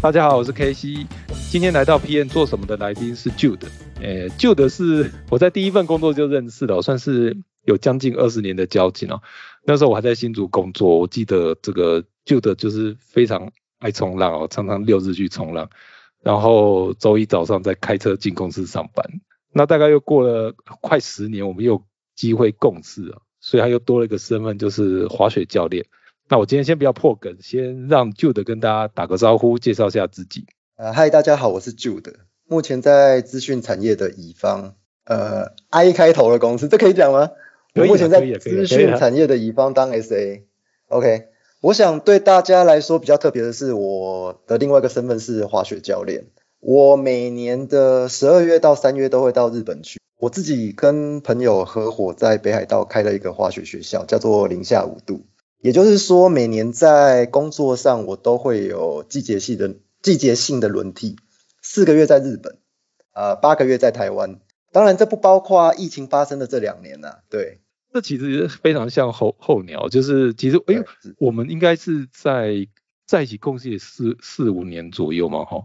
[0.00, 1.06] 大家好，我是 K C。
[1.50, 3.66] 今天来到 P N 做什么的来宾是 Jude。
[4.00, 9.20] 诶，Jude 是我在第一份工作就认识的，算是有将近二十年的交情哦。
[9.64, 15.68] 那时候我还在新竹工作，我记得这个 Jude 就是非常爱冲浪哦，常常六日去冲浪，
[16.22, 19.04] 然后周一早上再开车进公司上班。
[19.52, 21.82] 那大概又过了快十年，我们又
[22.14, 25.84] 机会共事啊，所以他又多了一个身份，就是滑雪教练。
[26.30, 30.44] 那我今天先不要破梗，先让 Jude 跟大家打个招呼，介绍一下自己。
[30.76, 34.74] 呃，嗨，大家好，我是 Jude，目前在资讯产业的乙方，
[35.06, 37.30] 呃，I 开头的公司，这可以讲吗？
[37.74, 40.42] 我目前在资讯产业的乙方当 SA。
[40.88, 41.28] OK，
[41.62, 46.26] 我想对大家来说比较特别的是，我的另外一个身份是滑雪教练。
[46.60, 55.22] 我每年的十二月到三月都会到日本去，我自己跟朋友合伙在北海道开了一个滑雪学校，叫做零下五度。
[55.60, 61.16] 也就是说，每年在工作上我都会有季节性的季节性的轮替，
[61.60, 62.58] 四个月在日本，
[63.12, 64.38] 呃，八个月在台湾。
[64.70, 67.16] 当然，这不包括疫情发生的这两年呐。
[67.28, 67.60] 对，
[67.92, 70.84] 这其实非常像候候鸟，就是其实，哎呦，
[71.18, 72.68] 我们应该是在
[73.04, 75.64] 在一起共事四四五年左右嘛，哈，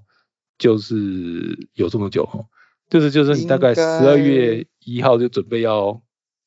[0.58, 2.46] 就是有这么久哈，
[2.90, 6.02] 就是就是你大概十二月一号就准备要。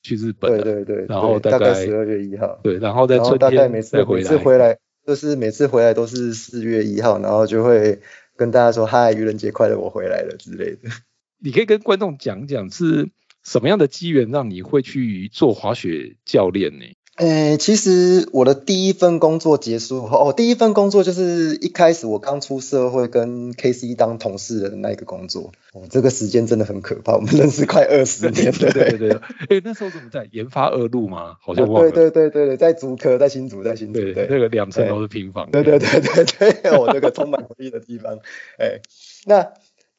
[0.06, 8.00] 去日本，对对对，然后大概十二月一号，对，然后在春天每次每次回来，就是每次回来都是四月一号，然后就会
[8.36, 10.88] 跟大家说嗨，愚人节快乐，我回来了之类的。
[11.38, 13.10] 你可以跟观众讲讲是
[13.42, 16.84] 什么样的机缘让你会去做滑雪教练呢？
[17.16, 25.52] 诶，其实我的第一份工作结束后，哦，第一份工作就是一开始我刚出社会跟 K C 当同事的那一个工作。
[25.72, 28.52] 哦，这个时间真的很可怕，我们认识快二十年了。
[28.70, 29.10] 对对对，
[29.48, 31.36] 哎，那时候怎么在研发二路吗？
[31.40, 31.90] 好像忘了。
[31.90, 34.00] 对对对对对，在竹科，在新竹，在新竹。
[34.00, 35.50] 对对，那个两层楼是平房。
[35.50, 38.18] 对对对对对，我 那个充满回忆的地方。
[38.58, 38.80] 哎，
[39.24, 39.52] 那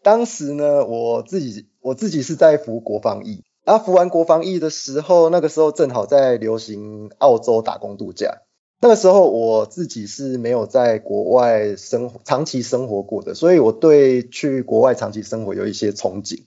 [0.03, 3.41] 当时呢，我自己我自己是在服国防役。
[3.67, 8.43] 啊，服完国防役的时候，那个时候正好在流行澳洲打工度假。
[8.79, 16.45] 那个时候我自己是没有在国外生活长期生活过的，所以我对去国外长期生活有一些憧憬。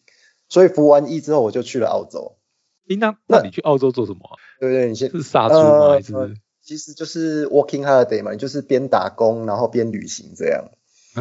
[0.48, 2.38] 所以服完役之后，我就去了澳洲。
[2.98, 4.20] 那那你去澳洲做什么？
[4.58, 5.90] 对对，你先是杀猪吗？
[5.90, 6.14] 还是
[6.62, 10.70] 其实就是 working holiday 嘛，就是边打工然后边旅行这样。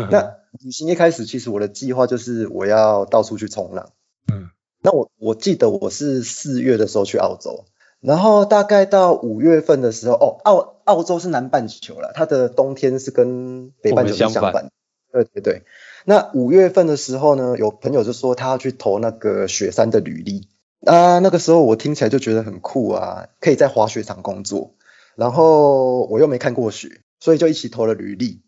[0.09, 3.91] 那旅行一开始，其实我的计划就是我要到处去冲浪。
[4.31, 4.49] 嗯。
[4.81, 7.65] 那我我记得我是四月的时候去澳洲，
[7.99, 14.71] 然后大概到五月份的时候，哦，澳澳洲是南半球了，它的冬天是跟北半球相反。
[15.11, 15.63] 对对对。
[16.05, 20.47] 那五月份的时候呢，有朋友就说他要去投那个雪山的履历，
[20.85, 24.75] 啊，那个时候我听起来就觉得很酷啊，可以在滑雪场工作，
[25.15, 28.41] 然后我又没看过雪，所以就一起投了履历，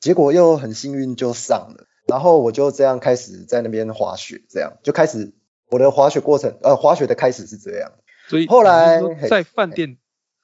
[0.00, 5.32] 结果又很幸运就上了，然后我就这样开始在那边滑雪，这样就开始。
[5.70, 7.92] 我的滑雪过程，呃，滑雪的开始是这样，
[8.28, 9.98] 所以后来在饭店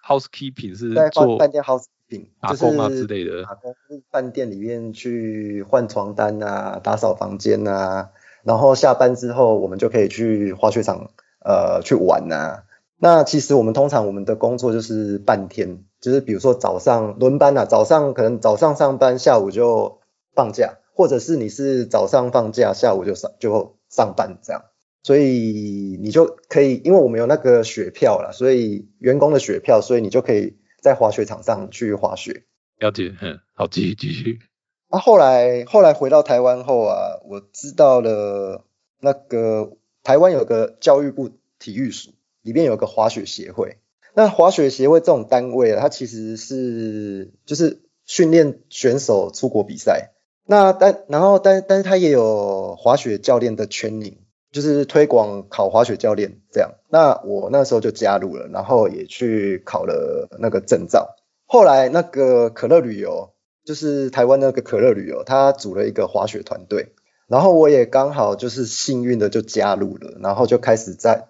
[0.07, 3.75] housekeeping 是在饭店 housekeeping 打工啊之类的，打工
[4.11, 8.11] 饭店里面去换床单啊，打扫房间啊，
[8.43, 11.11] 然后下班之后我们就可以去滑雪场
[11.45, 12.65] 呃去玩啊。
[12.97, 20.01] 那其实我们通常我们的工作就是半天，就是比如说早上轮班啊，早上可能早上上班，下午就
[20.35, 24.63] 放假，或者是你是早上放假，下午就上就上班这样。
[25.05, 32.45] 所以你就可以，因为我们有那个雪票了，所以员工的雪票，所以你就可以在滑雪场上去滑雪。
[32.79, 34.41] 了解，嗯，好，继续继续。
[34.89, 38.65] 啊，后来后来回到台湾后啊，我知道了
[38.99, 43.77] 那个台湾有个教育部体育署，里面有个滑雪协会。
[44.15, 50.13] 那滑雪协会这种单位啊，它其实是就是训练选手出国比赛。
[50.47, 54.24] 那但然后但但是它也有滑雪教练的圈领。
[54.55, 61.17] 就是推广考滑雪教练这样，那我那时候就加入了，然后也去考了那个证照。
[61.45, 63.35] 后来那个可乐旅游，
[63.65, 66.95] 就是台湾那个可乐旅游，他组了一个滑雪团队，
[67.27, 71.27] 然后我也刚好就是幸运的就加入了，然后就开始在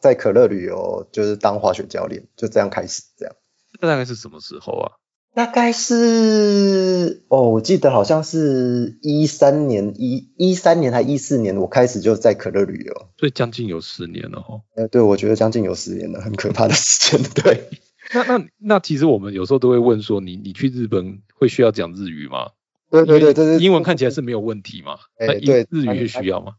[0.00, 3.34] 在可乐旅游就是当滑雪教练，就这样开始这样。
[3.80, 4.92] 那大概是什么时候啊？
[5.34, 14.60] 大概是哦，我记得好像是一三年一一三年还一四年，我开始就在可乐旅游，所以将近有十年了哈。
[14.74, 17.22] 呃，对，我觉得将近有十年了，很可怕的时间。
[17.34, 17.68] 对，
[18.12, 22.50] 那那那其实我们有时候都会问说，你你去日本会需要讲日语吗？
[22.90, 24.96] 对对对对英文看起来是没有问题嘛？
[25.18, 26.54] 哎，对，日语是需要吗？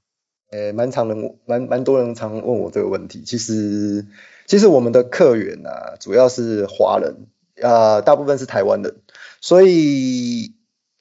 [0.51, 3.23] 呃，蛮常人蛮蛮多人常问我这个问题。
[3.25, 4.05] 其实
[4.45, 7.27] 其实我们的客源啊，主要是华人，
[7.61, 8.95] 呃，大部分是台湾人，
[9.41, 10.53] 所以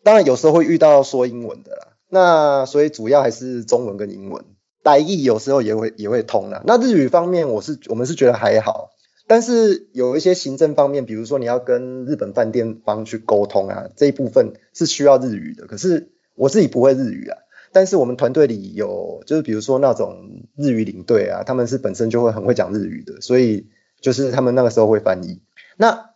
[0.02, 1.88] 当然有时候会遇到说英文的啦。
[2.08, 4.44] 那所以主要还是中文跟英文，
[4.82, 6.62] 台译有时候也会也会通啦。
[6.66, 8.90] 那日语方面，我是我们是觉得还好。
[9.26, 15.66] 但是有一些行政方面，比如说你要跟日本饭店方去沟通啊，这一部分是需要日语的。
[15.66, 17.36] 可是我自己不会日语啊，
[17.70, 23.66] 但是我们团队里有，就是比如说那种日语领队啊，他们是本身就会很会讲日语的，所以
[24.00, 25.42] 就是他们那个时候会翻译。
[25.76, 26.07] 那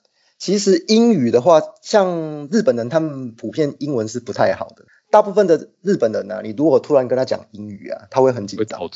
[0.42, 8.80] 其实英语的话，像日本人他们普遍英文是不太好的，大部分的日本人啊，你如果突然跟他讲英语啊，他会很紧张。
[8.80, 8.88] 会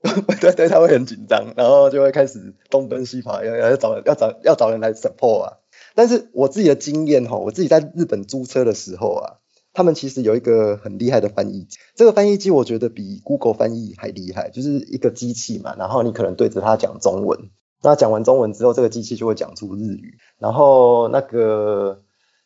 [0.40, 5.52] 对对，他会很紧张，然后就会开始东奔西跑，要要找要找要找人来 support 啊。
[5.94, 9.32] 但是我自己的经验哈，我自己在日本租车的时候啊，
[9.74, 17.50] 他们其实有一个很厉害的翻译机，这个翻译机我觉得比 Google 翻译还厉害，就是一个机器嘛，然后你可能对着它讲中文，
[17.82, 22.02] 那讲完中文之后，这个机器就会讲出日语，然后那个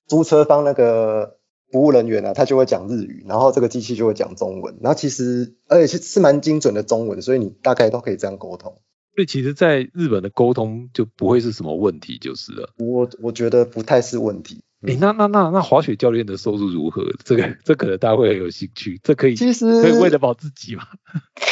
[0.06, 1.38] 租车方那个。
[1.72, 8.72] 服务人员啊，他就会讲日语，然后这个机器就会讲中文，然后其实而且是是蛮精准的中文，所以你大概都可以这样沟通。
[9.14, 12.68] 所以其实，在日本的沟通就不会是什么问题，就是了。
[12.76, 14.62] 我我觉得不太是问题。
[14.86, 17.06] 诶，那那那那滑雪教练的收入如何？
[17.24, 19.00] 这个这可能大家会很有兴趣。
[19.02, 20.82] 这可以其实可以为了保自己吗？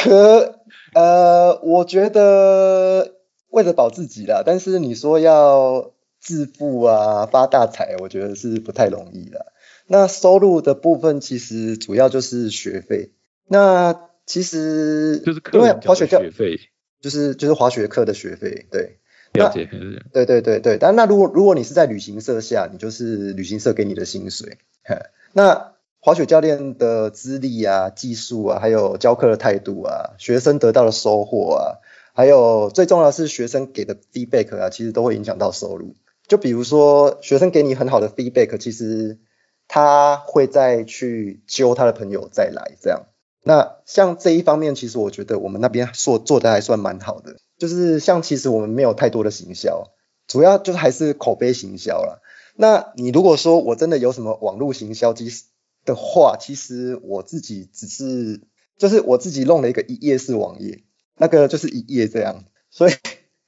[0.03, 0.59] 可
[0.93, 3.15] 呃，我觉得
[3.51, 9.53] 为了保自己啦，但是你说要致富啊、发大财，我觉得是不太容易的。
[9.87, 13.11] 那收入的部分其实主要就是学费。
[13.47, 16.57] 那其实就是因为滑雪教学费，
[17.01, 18.97] 就是就是滑雪课的学费，对。
[19.33, 19.69] 了解。
[20.11, 24.57] 对对对对，但那如果如果你是在旅行社下，你就是旅行社给你的薪水。
[25.31, 31.79] 那滑雪教练的资历啊、技术啊，还有教课的态度啊，学生得到的收获啊，
[32.13, 35.95] 还有最重要是学生给的 feedback 啊，其实都会影响到收入。
[36.27, 39.19] 就比如说学生给你很好的 feedback，其实。
[39.73, 43.03] 他会再去揪他的朋友再来这样，
[43.41, 49.93] 那像这一方面，其实我觉得我们那边做做的还算蛮好的，就是像其实我们没有太多的行销，
[50.27, 52.21] 主要就是还是口碑行销了。
[52.57, 55.29] 那你如果说我真的有什么网络行销机
[55.85, 58.41] 的话，其实我自己只是
[58.77, 60.83] 就是我自己弄了一个一页式网页，
[61.21, 62.93] 那个就是一页这样，所以。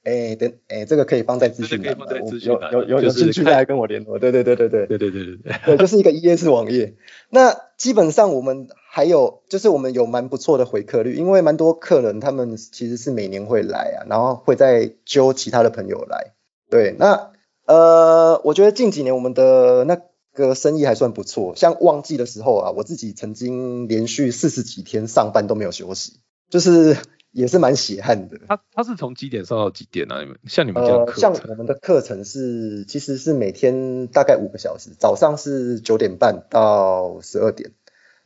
[0.04, 4.18] 哎，等哎，这个可以放在资讯栏，有有有有兴趣再来跟我联络。
[4.18, 6.94] 对对对对对对对对对对，对，就是一个 ES 网页。
[7.30, 16.34] 那基本上我们还有，就是我们有蛮不错的回客率，因为蛮多客人他们其实是每年会来啊，然后会再揪其他的朋友来。
[16.68, 17.30] 对，那
[17.64, 20.02] 呃，我觉得近几年我们的那
[20.34, 26.98] 个生意还算不错，像旺季的时候啊，我自己曾经连续四十几天上班都没有休息，就是。
[27.34, 28.38] 也是蛮血汗的。
[28.48, 30.20] 他他是从几点上到几点啊？
[30.20, 37.72] 你们像你们这样课像我们的课程是其实是每天大概五个小时，早上是九点半到十二点，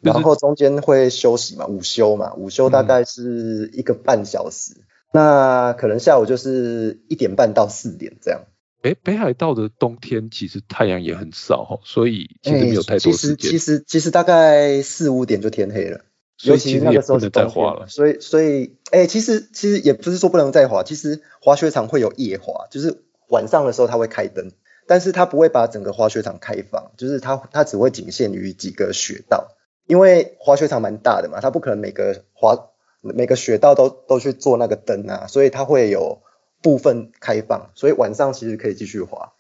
[0.01, 4.75] 然后中间会休息嘛，午休嘛，午休大概是一个半小时。
[5.11, 8.43] 那可能下午就是一点半到四点这样。
[8.83, 13.37] 哎，北海道的冬天其实太阳也很少哈，所以其实没有太多时间。
[13.39, 16.03] 其实其实其实大概四五点就天黑了。
[16.45, 24.53] 尤其那个时候是冬天，所以所以哎，其实其实也不是说不能再滑，其实滑雪场会有夜滑，就是晚上的时候它会开灯，
[24.87, 29.49] 但是它不会把整个滑雪场开放，就是它它只会仅限于几个雪道，
[29.89, 32.69] 因为滑雪场蛮大的嘛，它不可能每个滑
[33.01, 36.23] 每个雪道都都去做那个灯啊，所以它会有
[36.63, 39.33] 部分开放，所以晚上其实可以继续滑，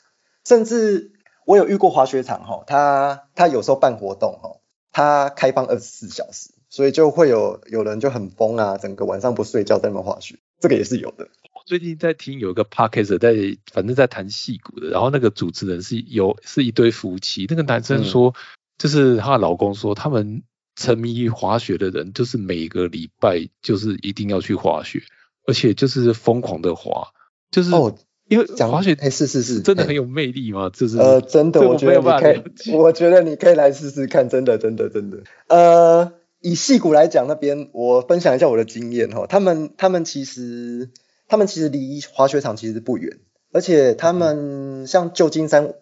[0.44, 1.12] 甚至
[1.46, 4.56] 我有遇过滑雪场哈，它它有时候办活动哈，
[4.90, 6.50] 它开放二十四小时。
[6.70, 11.28] 所以就会有有人就很疯啊，整个晚上不睡觉在那滑雪，这个也是有的。
[11.54, 18.34] 我最近在听有一个 podcast 在，反正在谈戏骨的，然后那个主持人是有是一对夫妻，那个男生说，
[18.76, 20.42] 就是她的老公说，他们
[20.76, 25.02] 沉迷于滑雪的人，就是每个礼拜就是一定要去滑雪，
[25.46, 27.08] 而且就是疯狂的滑，
[27.50, 27.96] 就是哦，
[28.28, 30.70] 因为讲滑雪，哎，是是是，真的很有魅力吗？
[30.72, 36.12] 就是呃，真的，我觉得你可以，我觉得你可以来试试看，真的真的真的，呃。
[36.40, 40.90] 以戏谷来讲，那边我分享一下我的经验哈，他们他们其实
[41.26, 43.18] 他们其实离滑雪场其实不远，
[43.52, 45.74] 而且他们像旧金山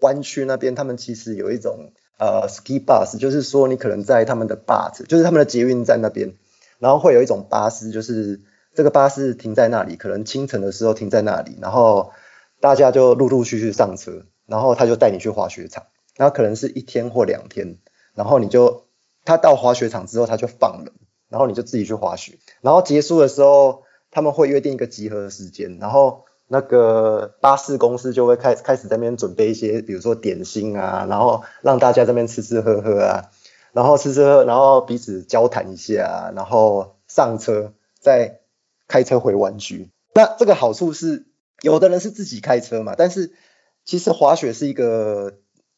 [0.00, 6.34] 湾区那边，他们其实有一种呃 ski bus，就是说你可能在他们的 bus，就是他们的捷运站那边，
[6.78, 8.40] 然后会有一种巴士，就是
[8.74, 12.12] 这个巴士停在那里，可能清晨的时候停在那里，然后
[12.60, 15.84] 大家就陆陆续续上车，然后他就带你去滑雪场，
[16.16, 17.76] 然后可能是一天或两天，
[18.14, 18.87] 然后你就。
[19.28, 20.94] 他到滑雪场之后，他就放人，
[21.28, 22.38] 然后你就自己去滑雪。
[22.62, 33.30] 然后结束的时候，他们会约定一个集合的时间，然后那个巴士公司就会开开始在那边准备一些，比如说点心啊，然后让大家这边吃吃喝喝啊，
[33.72, 38.40] 然后吃吃喝，然后彼此交谈一下，然后上车再
[38.86, 39.90] 开车回湾区。
[40.14, 41.26] 那这个好处是，
[41.60, 43.34] 有的人是自己开车嘛，但是
[43.84, 45.34] 其实滑雪是一个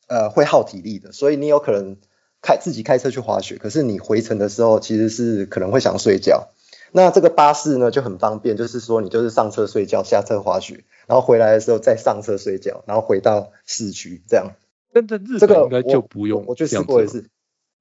[0.07, 1.97] 呃会耗体力的，所以你有可能。
[2.42, 6.49] 开自己开车去滑雪，可是你回程的时候其实是可能会想睡觉。
[6.92, 14.52] 那这个巴士呢就很方便，就是说你就是上车睡觉，下车滑雪，然后回来的时候再上车睡觉，然后回到市区这样。
[14.92, 17.28] 但在日本应该就不用，我去试过一次。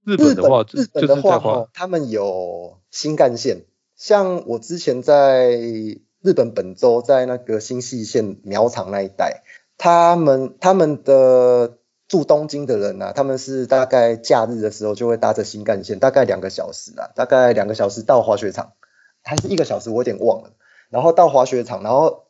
[0.06, 3.62] 日本的话，日本的话，他们有新干线，
[3.96, 9.44] 像我之前在日本本州，在那个新细线苗场那一带，
[9.78, 11.78] 他们他们的。
[12.10, 18.74] 住东京的人啊，他们是大概假日的时候就会搭着新干线，大概两个小时啊，大概两个小时到滑雪场，
[19.24, 20.52] 还是一个小时，我有点忘了。
[20.90, 22.24] 然后到滑雪场，然后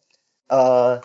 [0.50, 1.00] 呃，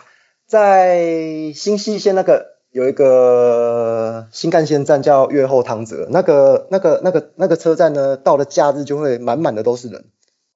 [0.45, 10.03] 在新西线那个有一个新干线站叫越后汤泽，那个那个那个那个车站呢，到了假日就会满满的都是人，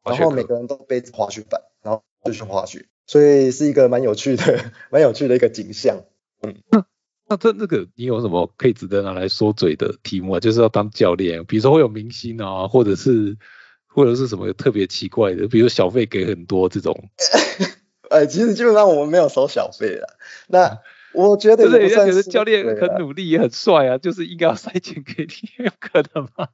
[0.04, 4.44] 然后每个人都背着滑雪板，然后就去滑雪，所以是一个蛮有趣的、
[4.92, 6.02] 蛮有趣的一个景象，
[6.42, 6.84] 嗯。
[7.30, 10.40] 那这那个你有什么可以值得拿来说嘴的题目啊？
[10.40, 13.38] 就是要当教练，比如说会有明星啊，或者是
[13.86, 17.10] 或者是什么特别奇怪的，比如小费给很多这种。
[18.10, 20.18] 呃，其实基本上我们没有收小费的。
[20.48, 20.80] 那
[21.14, 25.30] 我觉得，就是觉得教练很努力也很帅啊，就是应该要塞钱给你，
[25.64, 26.50] 有可能吗？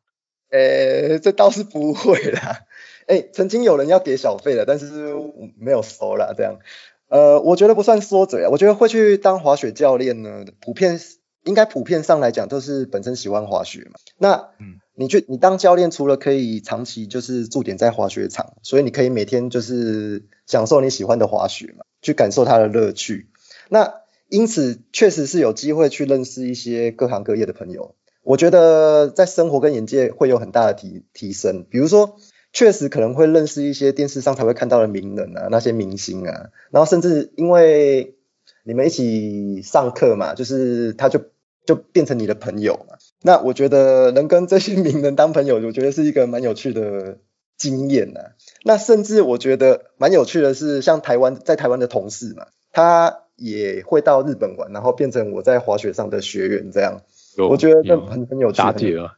[0.50, 2.60] 呃，这倒是不会啦。
[3.08, 5.14] 哎，曾经有人要给小费的，但是
[5.58, 6.60] 没有收啦，这样。
[7.08, 8.50] 呃，我觉得不算缩嘴啊。
[8.50, 11.00] 我觉得会去当滑雪教练呢，普遍
[11.44, 14.00] 应该普遍上来讲都是本身喜欢滑雪嘛。
[14.18, 23.30] 那，嗯，你去你当教练，除了可以长期就是驻点在滑雪场，所以你可以每天就是享受你喜欢的滑雪嘛，去感受它的乐趣。
[23.70, 23.94] 那
[24.30, 27.96] 因此确实是有机会去认识一些各行各业的朋友。
[28.24, 32.18] 我觉得在生活跟眼界会有很大的提提升，比如说。
[32.56, 38.16] 确实可能会认识一些电视上才会看到的名人啊，那些明星啊，然后甚至因为
[38.64, 41.20] 你们一起上课嘛，就是他就
[41.66, 42.96] 就变成你的朋友嘛。
[43.22, 47.18] 那我觉得能跟这些名人当朋友，我觉得是一个蛮有趣的
[47.58, 48.22] 经验呐。
[48.64, 57.02] 那甚至我觉得蛮有趣的是，像台湾在台湾的同事嘛，他也会到日本玩，然后变成我在滑雪上的学员这样。
[57.50, 58.60] 我觉得这很很有趣。
[58.60, 59.12] 达姐啊，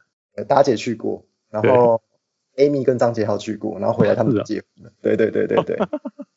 [0.48, 2.02] 达姐去过，然后。
[2.58, 4.92] Amy 跟张杰豪去过，然后回来他们结婚了。
[5.00, 5.76] 对对对对对，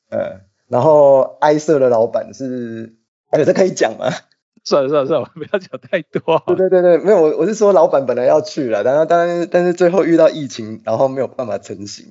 [0.09, 2.95] 呃， 然后埃瑟的老板是，
[3.29, 4.07] 哎，这可以讲吗？
[4.63, 6.43] 算了算了算了，不要讲太多。
[6.47, 12.05] 对对对对，没有我我是说老板本来要去了，然后当然但是最后遇到疫情，然后没有办法成型，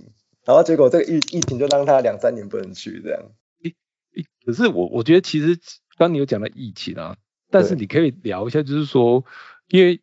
[0.45, 3.23] 然后结果这个疫疫情就让他两三年不能去这样。
[3.63, 3.75] 诶
[4.17, 5.59] 诶，可是我我觉得其实
[5.97, 7.17] 刚你有讲到疫情啊，
[7.51, 9.25] 但是你可以聊一下，就是说
[9.69, 10.01] 因为。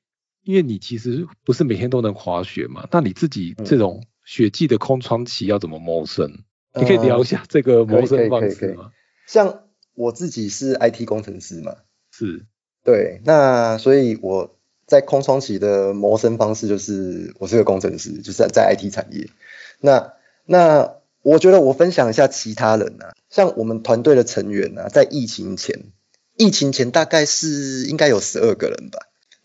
[0.47, 6.45] 因为你其实不是每天都能滑雪嘛，那你自己这种雪季的空窗期要怎么谋生？
[6.73, 8.91] 你可以聊一下这个谋生方式吗？
[9.27, 9.63] 像
[9.93, 11.75] 我自己是 IT 工程师嘛，
[12.11, 12.45] 是，
[12.85, 19.29] 对，那所以我在空窗期的谋生方式就是我是个工程师，就是在 IT 产业。
[19.81, 20.13] 那
[20.45, 25.91] 那我觉得我分享一下其他人啊，像我们团队的成员啊，在疫情前，
[26.37, 28.99] 疫情前大概是应该有十二个人吧。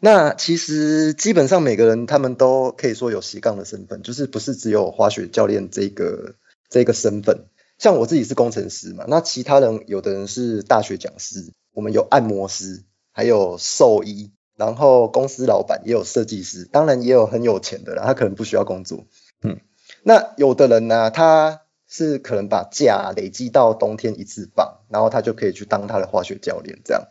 [0.04, 6.34] 那其实基本上每个人他们都可以说有斜杠的身份，就是不是只有滑雪教练这个
[6.68, 7.44] 这个身份。
[7.78, 12.82] 像我自己是工程师嘛，那其他人有的人是大学讲师，我们有按摩师，
[13.12, 19.04] 还有兽医，然后公司老板也有设计师，当然也有很有钱的啦，他可能不需要工作。
[19.44, 19.60] 嗯，
[20.02, 27.04] 那有的人呢，他是可能把假累积到冬天一次放，然后他就可以去当他的滑雪教练这样。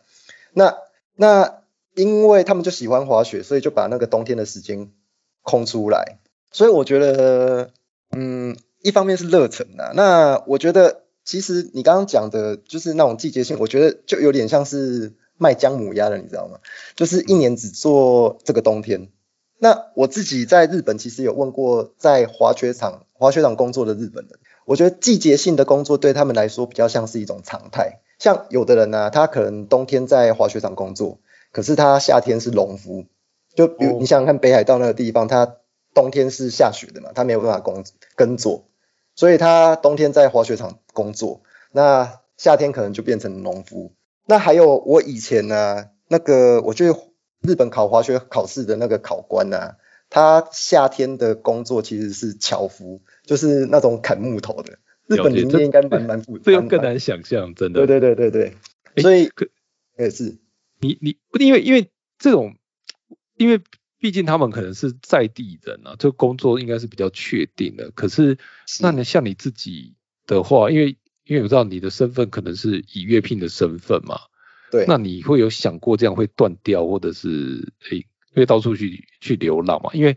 [0.53, 0.75] 那
[1.15, 1.60] 那。
[1.95, 4.91] 因为他们就喜欢滑雪，所以就把那个冬天的时间
[5.41, 6.19] 空出来。
[6.51, 7.71] 所以我觉得，
[8.11, 9.91] 嗯，一方面是热忱啊。
[9.95, 16.59] 那我觉得，其实你刚刚讲的，就是那种季节性，我觉得就有点像是卖姜母鸭的，你知道吗？
[16.95, 19.09] 就是一年只做这个冬天，
[19.59, 27.99] 那我自己在日本其实有问过在滑雪场滑雪场工作的日本人，我觉得季节性的工作对他们来说比较像是一种常态。
[28.19, 31.19] 像有的人呢，他可能冬天在滑雪场工作，
[31.51, 33.05] 可是他夏天是农夫。
[33.53, 35.57] 就比如你想想看，北海道那个地方，它
[35.93, 37.83] 冬天是下雪的嘛，他没有办法工
[38.15, 38.69] 耕作，
[39.13, 41.41] 所以他冬天在滑雪场工作，
[41.73, 43.91] 那夏天可能就变成农夫。
[44.25, 46.93] 那还有我以前呢，那个我去
[47.41, 49.75] 日本考滑雪考试的那个考官呢，
[50.09, 54.79] 他夏天的工作其实是樵夫，就是那种砍木头的。
[55.07, 57.85] 日本林业应该蛮蛮复杂，这又更难想象，真的。
[57.85, 58.55] 对对对对
[58.95, 59.29] 对，所以
[59.97, 60.37] 也是
[60.81, 62.55] 你你因为因为这种。
[63.37, 63.59] 因为
[63.97, 67.89] 毕竟他们可能是在地人啊，这个工作应该是比较确定的。
[67.89, 68.37] 可是，
[68.81, 69.95] 那你像你自己
[70.27, 70.95] 的话，因为
[71.25, 74.19] 因为我知道你的身份可能是以乐聘的身份嘛，
[74.69, 79.89] 对，那你会有想过这样会断掉，或者是诶，因为到处去去流浪嘛？
[79.93, 80.15] 因为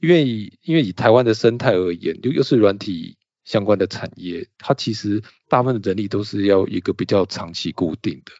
[0.00, 8.32] 因为因为以台湾的生态而言，又又是软体相关的产业，它其实大部分的人力都是要一个比较长期固定的。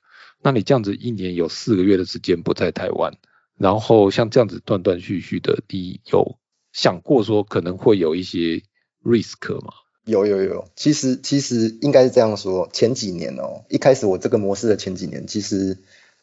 [0.47, 3.15] 那你这样子一年有四个月的时间不在台湾。
[3.59, 6.38] 然后像这样子断断续续的，你有
[6.73, 8.62] 想过说可能会有一些
[9.03, 9.73] risk 吗？
[10.05, 15.79] 有有有，其实其实应该是这样说，前几年哦，一开始我这个模式的前几年，其实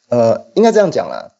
[0.07, 1.33] 呃应该这样讲啦，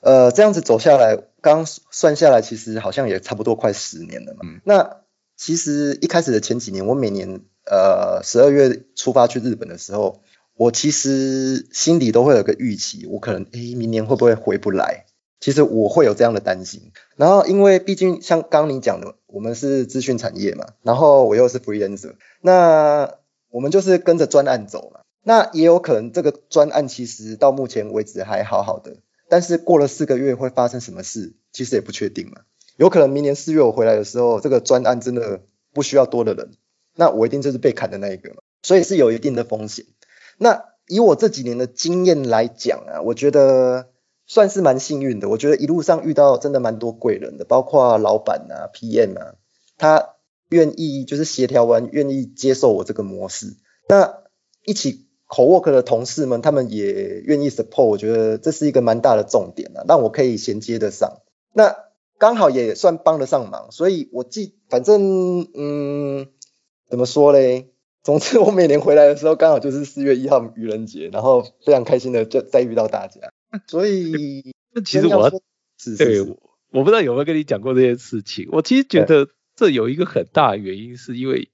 [0.00, 4.40] 呃这样子走下来，刚算下来，其实好像也差不多快十年了嘛。
[4.64, 5.02] 那
[5.36, 10.22] 其实一开始的前几年，我每年呃十二月出发去日本的时候，
[10.60, 15.06] 我其实心里都会有个预期，我可能诶明年会不会回不来？
[15.40, 22.12] 其实我会有这样的担心，然后因为毕竟像刚你讲的，我们是资讯产业嘛，然后我又是 freelancer，
[22.42, 23.14] 那
[23.48, 25.00] 我们就是跟着专案走嘛。
[25.22, 28.98] 那也有可能这个专案其实到目前为止还好好的，
[29.30, 32.42] 但是过了四个月会发生什么事，其实也不确定嘛。
[32.76, 35.40] 有可能明年四月我回来的时候，这个专案真的
[35.72, 36.50] 不需要多的人，
[36.94, 39.86] 那我一定就是被砍的那一个嘛，所以是有一定的风险。
[40.40, 43.86] 那以我这几年的经验来讲啊，我觉得。
[44.32, 49.34] 算是蛮幸运的，我觉得一路上遇到真的蛮多贵人的，包括老板啊、PM 啊，
[49.76, 50.10] 他
[50.50, 53.56] 愿意就是协调完，愿意接受我这个模式。
[53.88, 54.18] 那
[54.64, 56.92] 一起 co work 的同事们，他们也
[57.24, 61.22] 愿意 support，我觉得这是一个蛮大的重点啊，让我可以衔接得上。
[61.52, 61.74] 那
[62.16, 66.28] 刚好也算帮得上忙，所以我记，反正嗯，
[66.88, 67.72] 怎么说嘞？
[68.02, 73.32] 总之我每年回来的时候，刚好就是四月一号愚人节，然后非常开心的就再遇到大家。
[73.66, 75.30] 所以，那其实我
[75.98, 76.20] 对，
[76.70, 78.48] 我不知道有没有跟你讲过这件事情。
[78.52, 81.50] 我其实觉得这有一个很大的原因，是因为，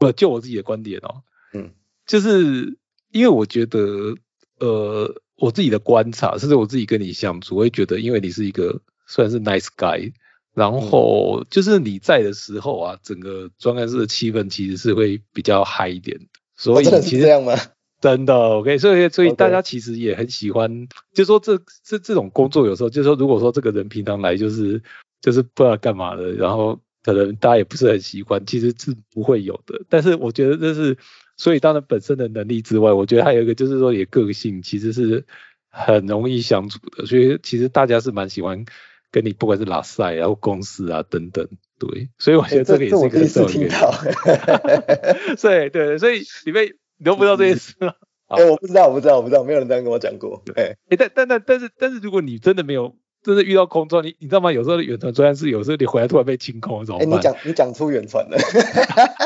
[0.00, 1.22] 我就我自己的观点哦，
[1.54, 1.70] 嗯，
[2.06, 2.76] 就是
[3.12, 4.16] 因为我觉得，
[4.58, 10.12] 呃，我自己的观察，甚至我自己跟你相处，我会觉得，因为你是一个算是 nice guy，
[10.56, 16.24] 然后就是你在的时候啊，整个专案室的气氛其实是会比较嗨一点的。
[16.56, 17.52] 所以其实这样吗？
[18.00, 24.82] 真的，OK，所以所以大家其实也很喜欢，就说这这这种工作有时候，就说如果说这个人平常来就是
[25.20, 29.82] 就是不知道干嘛的，然后可能大家也不是很喜欢，其实是不会有的。
[29.90, 30.96] 但是我觉得这是，
[31.36, 35.26] 所以当然本身的能力之外，我觉得还有一个就是说也个性其实是
[35.68, 38.64] 很容易相处的，所以其实大家是蛮喜欢
[39.10, 41.46] 跟你，不管是拉塞然后公司啊等等，
[41.78, 43.68] 对，所以我觉得这个也是一个重要原因。
[45.40, 46.74] 对对，所以里面。
[46.98, 47.92] 你都不知道这件事吗？
[48.28, 50.40] 哎，我不知道，我不知道，我不知道，没有人这样跟我讲过。
[50.46, 54.50] 对，哎，但但但但是但是，如果你真的没有，真的遇到空窗，你你知道吗？
[54.50, 57.06] 有时候远传专案是有时候你回来突然被清空，怎么办？
[57.06, 58.38] 哎，你讲你讲出远传了，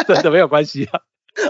[0.09, 1.01] 真的没有关系啊。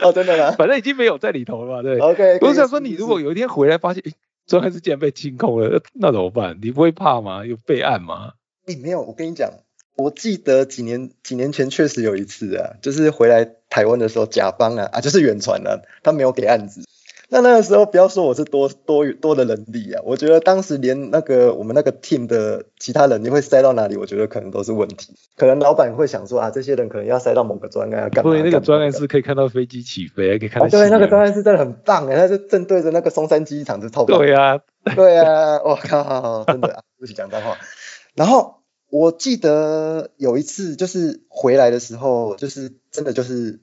[0.02, 0.50] 哦，真的吗？
[0.58, 1.98] 反正已经没有在里头了嘛，对。
[1.98, 2.38] OK。
[2.42, 4.02] 我想说，你如果有一天回来发现，
[4.50, 6.58] 哎，专案是竟然被清空了，那怎么办？
[6.60, 7.46] 你不会怕吗？
[7.46, 8.32] 有备案吗？
[8.66, 9.50] 哎，没有，我跟你讲，
[9.96, 13.48] 我记得几年几年前确实有一次啊，就是回来。
[13.70, 16.82] 台湾的时候，甲方啊啊就是远传啊，他没有给案子。
[17.32, 23.96] 那那个时候，不要说我是多多多的能力啊，我觉得当时连那个我们那个 team 的其他人，你会塞到哪里？
[23.96, 25.14] 我觉得可能都是问题。
[25.36, 28.32] 可能老板会想说啊，这些人可能要塞到某个专案干嘛？
[28.32, 30.68] 对，那个专案是可以看到飞机起飞，可以看到。
[30.68, 34.04] 对，那个专案是真的很棒哎，它是正对着那个松山机场就透。
[34.06, 34.58] 对呀，
[34.96, 37.56] 对呀，我靠，真的啊不许讲脏话。
[38.14, 43.60] 然后我记得有一次就是回来的时候，就是真的就是。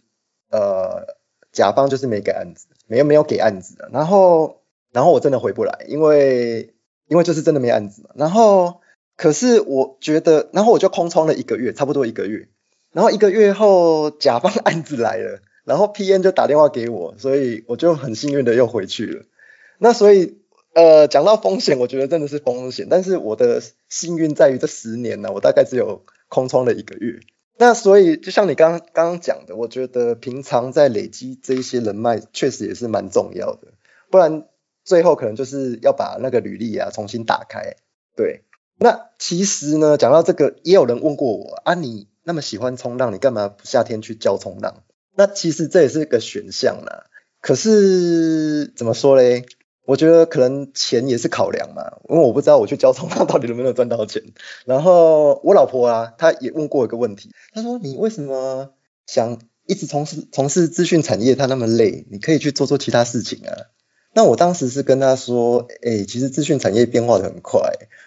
[0.49, 1.16] 呃，
[1.57, 4.61] 甲方就是没给案子，没有没有给案子，然后
[4.93, 6.75] 然后我真的回不来，因为
[7.07, 8.03] 因为就是真的没案子。
[8.13, 8.81] 然后
[9.15, 12.47] 可是我觉得，然后我就空窗了一个月，差不多一个月。
[12.91, 19.25] 然后一个月后，甲方 案子来了，然后 PM 就打电话给我，所以我就很幸运的又回去了。
[19.79, 20.37] 那所以
[20.73, 22.87] 呃，讲到风险，我觉得真的是风险。
[22.87, 27.19] 但是我的幸运在于这十年呢，我大概只有空窗了一个月。
[27.59, 33.73] 那所以就像你刚刚刚讲的，我觉得平常在累积这一些人脉，确实也是蛮重要的。
[34.11, 34.47] 不然
[34.83, 37.75] 最后可能就是要把那个履历啊重新打开。
[38.15, 38.43] 对，
[38.77, 44.83] 那其实呢，讲到这个，也有人问过我啊，你那么喜欢冲浪，你干嘛不夏天去教冲浪？
[45.15, 47.05] 那其实这也是个选项啦。
[47.41, 49.45] 可是怎么说嘞？
[49.87, 54.21] 我觉得可能钱也是考量嘛，因为我不知道我去教冲浪到底能不能赚到钱。
[54.65, 58.73] 然后我老婆啊，她也问过一个问题，她说：“你为什么
[59.05, 61.35] 想一直从事从事资讯产业？
[61.35, 63.71] 她那么累，你可以去做做其他事情啊。”
[64.13, 67.61] 那我当时是跟她说：“哎，其实资讯产业变化的很快，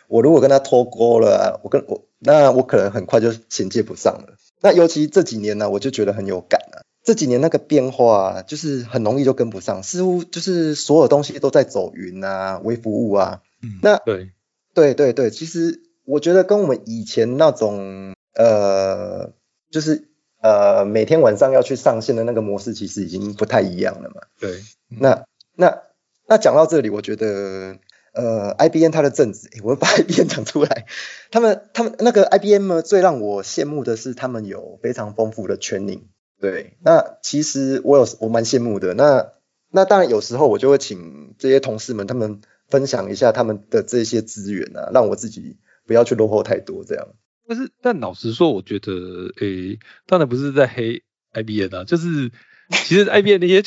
[0.09, 4.37] 我如果跟她脱钩了，我跟我那我可能很快就衔接不上了。
[4.61, 13.43] 那尤其这几年呢，我就觉得很有感啊。”这几年那个变化，就是很容易就跟不上，似乎就是所有东西都在走云啊、微服务啊。
[13.65, 14.31] 嗯，那对，
[14.75, 19.33] 对对对，其实我觉得跟我们以前那种呃，
[19.73, 20.09] 就是
[20.41, 24.21] 呃每天晚上要去上线的那个模式，其实已经不太一样了嘛。
[24.39, 25.25] 对，那
[25.57, 25.83] 那
[26.29, 27.79] 那讲到这里，我觉得
[28.15, 30.87] 呃，IBM 它的正子，我把 IBM 讲出来，
[31.33, 36.03] 他们他们那个 IBM 呢，最让我羡慕的是他们有非常丰富的 training。
[36.41, 38.95] 对，那其实我有我蛮羡慕的。
[38.95, 39.33] 那
[39.71, 47.09] 那当然有时候我就会请这些同事们他们分享一下他们的这些资源啊，让我自己不要去落后太多这样。
[47.47, 48.93] 但是但老实说，我觉得
[49.41, 51.03] 诶，当然不是在黑
[51.35, 52.31] IBM 啊，就是
[52.71, 53.63] 其实 IBM 那些，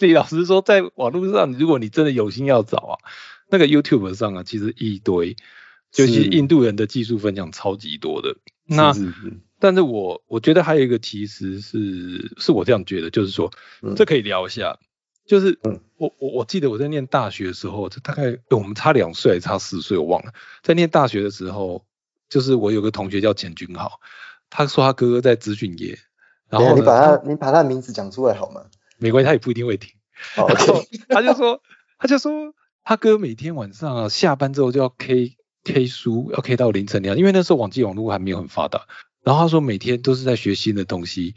[0.00, 2.94] 你老实说，在网络上，如果你真的有心要找啊，
[3.50, 5.36] 那个 YouTube 上啊，其实一堆，
[5.96, 8.36] 尤其印度人的技术分享超级多的。
[8.66, 8.92] 那
[9.60, 13.50] 但是我我觉得还有一个其实是是我这样觉得，就是说
[13.96, 14.78] 这可以聊一下，
[15.26, 15.58] 就是
[15.96, 21.84] 我我我记得我在念大学的时候，这大概我们差两岁差四岁我忘了，在念大学的时候，
[22.28, 24.00] 就是我有个同学叫钱君豪，
[24.48, 25.98] 他说他哥哥在资讯业，
[26.48, 28.64] 然后你把他你把他的名字讲出来好吗？
[28.98, 29.92] 没关系，他也不一定会听。
[30.36, 31.62] 然后他就说
[31.98, 38.86] 他就说他哥每天晚上啊下班之后就要 K K 书，要 K 到凌晨那样，因为那时候网际网络还没有很发达。
[39.22, 41.34] 然后他说每天都是在学新的东西，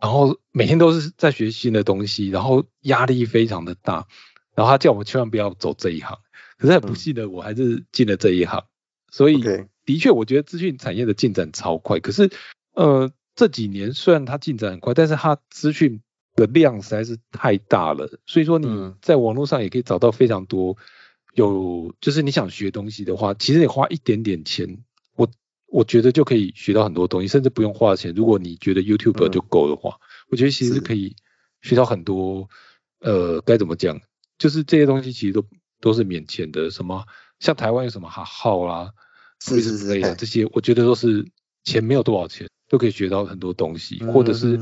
[0.00, 4.06] 然后每天都是在学新的东西，然后压力非常的大。
[4.54, 6.16] 然后他叫我千万不要走这一行，
[6.58, 8.64] 可是很不幸的我还是进了这一行。
[9.10, 9.42] 所以
[9.84, 12.30] 的确我觉得资讯产业的进展超快，可是
[12.72, 16.00] 呃这几年虽然它进展很快，但是它资讯
[16.36, 18.20] 的量实在是太大了。
[18.26, 20.76] 所以说你在网络上也可以找到非常多
[21.34, 24.78] 有就是你想学东西的话，其实你花一点点钱。
[25.74, 28.14] 我觉得就可以学到很多东西，甚至不用花钱。
[28.14, 31.16] 如果你觉得 YouTube 就够的话，我觉得其实可以
[31.62, 32.48] 学到很多。
[33.00, 34.00] 呃，该怎么讲？
[34.38, 35.44] 就是这些东西其实都
[35.80, 36.70] 都是免钱的。
[36.70, 37.04] 什么
[37.40, 38.92] 像台湾有什么哈号啦，
[39.40, 41.26] 是是是，这些我觉得都是
[41.64, 43.98] 钱没有多少钱，都可以学到很多东西。
[44.04, 44.52] 或者是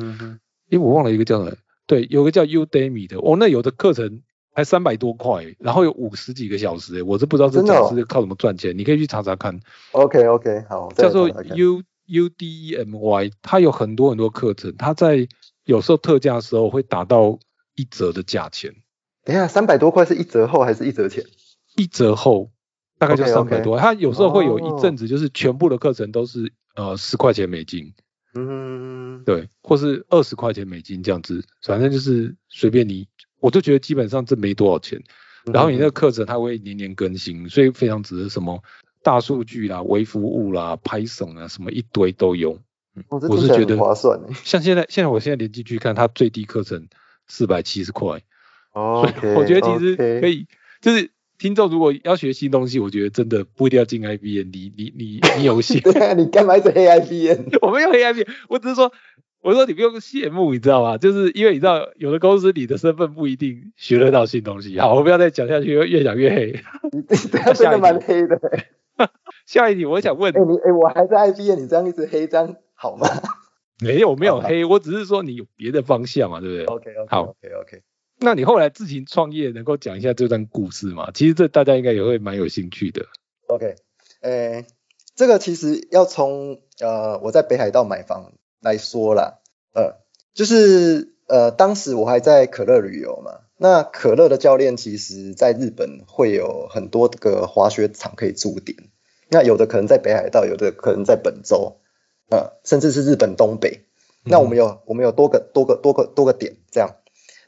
[0.70, 4.22] 因为我忘了一个叫什么，对，有个叫 Udemy 的，哦，那有的课程。
[4.54, 9.58] 才三百多块，然后有五十几个小时，我是不知道这讲师靠什么赚钱，你可以去查查看。
[9.92, 15.26] OK OK，好，叫做 U U D E M Y，它有很多很多课程，它在
[15.64, 17.38] 有时候特价的时候会打到
[17.74, 18.74] 一折的价钱。
[19.24, 21.24] 等下，三百多块是一折后还是一折前？
[21.76, 22.50] 一折后
[22.98, 27.94] 大概就三百多，它有时候会有一阵子就是全部的课程都是呃十块钱美金，
[28.34, 33.08] 嗯，对，或是二十块钱美金这样子，反正就是随便你。
[33.42, 35.02] 我就觉得基本上这没多少钱，
[35.52, 38.62] 然后你那个课程它会年年更新，所以非常值得什么
[39.02, 42.58] 大数据啦、微服务啦、Python 啊，什么一堆都有。
[43.08, 46.86] 我是觉得划算像现在，现在我现在连进去看，它最低课程
[47.26, 48.22] 四百七十块。
[48.72, 50.46] 哦，我觉得其实可以，
[50.80, 55.80] 就是听众如果要学新东西，我觉得真的不一定要进 IBM，你你你你有心。
[55.84, 57.56] 对啊，你干嘛一直黑 IBM？
[57.60, 58.92] 我没有黑 IBM，我只是说。
[59.42, 60.96] 我说你不用羡慕，你知道吗？
[60.98, 64.78] 就是因为你知道，有的公司你的身份不一定学得到新东西。
[64.78, 66.52] 好，我不要再讲下去，越讲越黑。
[66.92, 68.40] 你真的蛮黑的。
[69.46, 73.08] 下一题，我想问，哎你哎，我还在 IBM，你这样一直黑，这样好吗？
[73.82, 77.82] 没有没有黑，我只是说你有别的方向嘛，对不对？OK OK 好 OK OK。
[78.20, 81.10] 那你后来自行创业，能够讲一下这段故事吗？
[81.12, 83.06] 其实这大家应该也会蛮有兴趣的。
[83.48, 83.74] OK，
[84.20, 84.64] 呃，
[85.16, 88.34] 这个其实要从呃我在北海道买房。
[88.62, 89.40] 来说啦，
[89.74, 89.96] 呃，
[90.32, 98.78] 就是呃，当时我还在可乐旅游嘛，那可乐的教练其实在日本会有很多个滑雪场可以驻点，
[99.28, 101.80] 那有的可能在北海道，有的可能在本州，
[102.30, 103.84] 呃，甚至是日本东北，
[104.24, 106.96] 那我们有我们有多个多个多个多个点这样，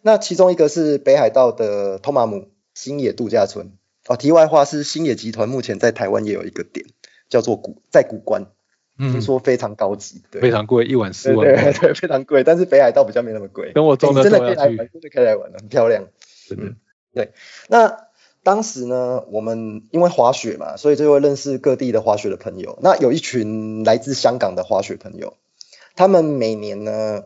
[0.03, 3.73] 那其中一个是北海道的托马姆星野度假村，
[4.09, 6.87] 哦，题外话是星野集团目前在台湾也有一个点，
[7.29, 8.47] 叫做古在古关，
[8.97, 12.45] 听说非常高级，对，非常贵，一碗四万，对对，非常贵。
[12.45, 13.73] 但是北海道比较没那么贵。
[13.73, 16.05] 等我真的真的可以来玩，真的可以来玩的，很漂亮。
[16.57, 16.77] 嗯，
[17.13, 17.33] 对。
[17.69, 18.07] 那
[18.45, 22.79] 当时呢，我们因为滑雪嘛，所以就会认识各地的滑雪的朋友。
[22.83, 25.35] 那有一群来自香港的滑雪朋友，
[25.97, 27.25] 他们每年呢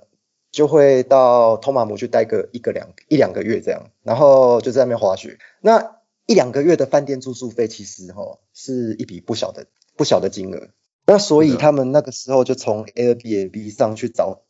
[0.51, 5.39] 就会到托马姆去待个一个两一两个月这样，然后就在那边滑雪。
[5.61, 10.69] 那一两个月的饭店住宿费，其实哈是一笔不小的不小的金额。
[11.09, 14.43] 那所以他们那个时候就从 Airbnb 上去找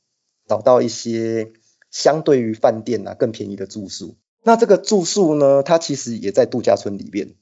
[0.49, 1.53] 找到一些
[1.90, 4.16] 相对于饭店啊更便宜的住宿。
[4.42, 7.37] 那这个住宿呢，它其实也在度假村里面。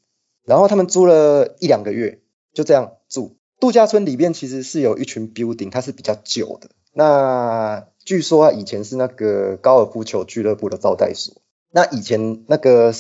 [0.45, 2.21] 然后他们租了一两个月，
[2.53, 3.39] 就这样住。
[3.59, 6.69] 度假村里面其实是有一群 building，它是比较旧的。
[6.93, 11.35] 那据说啊，以前是那个高尔夫球俱乐部的招待所。
[11.73, 12.93] 那以前那个。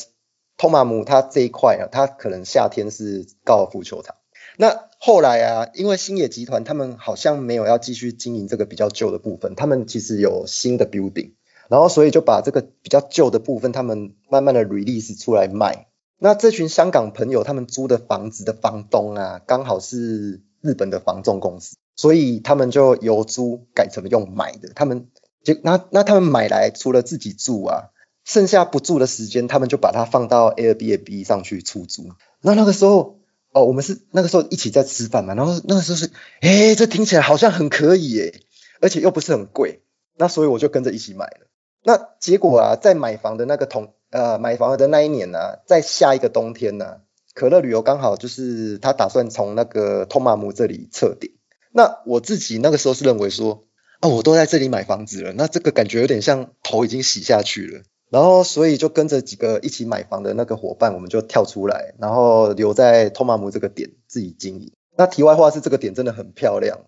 [0.58, 4.16] 托马姆它这一块啊，它可能夏天是高尔夫球场。
[4.56, 11.32] 那后来啊，因为星野集团他们好像没有要继续经营这个比较旧的部分，他们其实有新的 building，
[11.68, 15.86] 然后所以就把这个比较旧的部分，他们慢慢的 release 出来卖。
[16.18, 24.70] 那这群香港朋友他们租的房子的房东啊，刚好是日本的房仲公司，所以他们就由租改成用买的。
[24.74, 25.08] 他们
[25.44, 27.90] 就那那他们买来除了自己住啊。
[28.24, 32.08] 剩下不住的时间，他们就把它放到 Airbnb 上去出租。
[32.40, 33.20] 那那个时候，
[33.56, 36.10] 哦，我们是那个时候一起在吃饭嘛，然后那个时候是，
[36.42, 38.42] 哎，这听起来好像很可以耶，
[38.82, 39.80] 而且又不是很贵，
[40.18, 41.46] 那所以我就跟着一起买了。
[41.82, 46.98] 那结果啊，在买房的那个同呃买房的那一年呢，在下一个冬天呢，
[47.32, 51.32] 可乐旅游刚好就是他打算从那个托马姆这里撤点。
[51.72, 53.64] 那我自己那个时候是认为说，
[54.00, 57.84] 啊，我都在这里买房子了，那这个感觉有点像头已经洗下去了。
[58.16, 64.72] 然后，所以就跟着几个一起买房的那个伙伴，我们就跳出来，然后留在托马姆这个点自己经营。
[64.96, 66.78] 那题外话是，这个点真的很漂亮，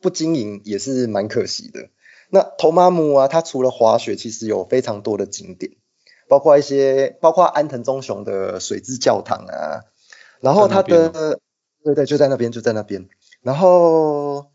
[0.00, 1.90] 不经营也是蛮可惜的。
[2.30, 5.72] 那托马姆啊，它除了滑雪，其实有非常多的景点，
[6.26, 9.84] 包括一些，包括安藤忠雄的水之教堂啊。
[10.40, 11.38] 然后它的，
[11.84, 13.06] 对对，就在那边，就在那边。
[13.42, 14.46] 然后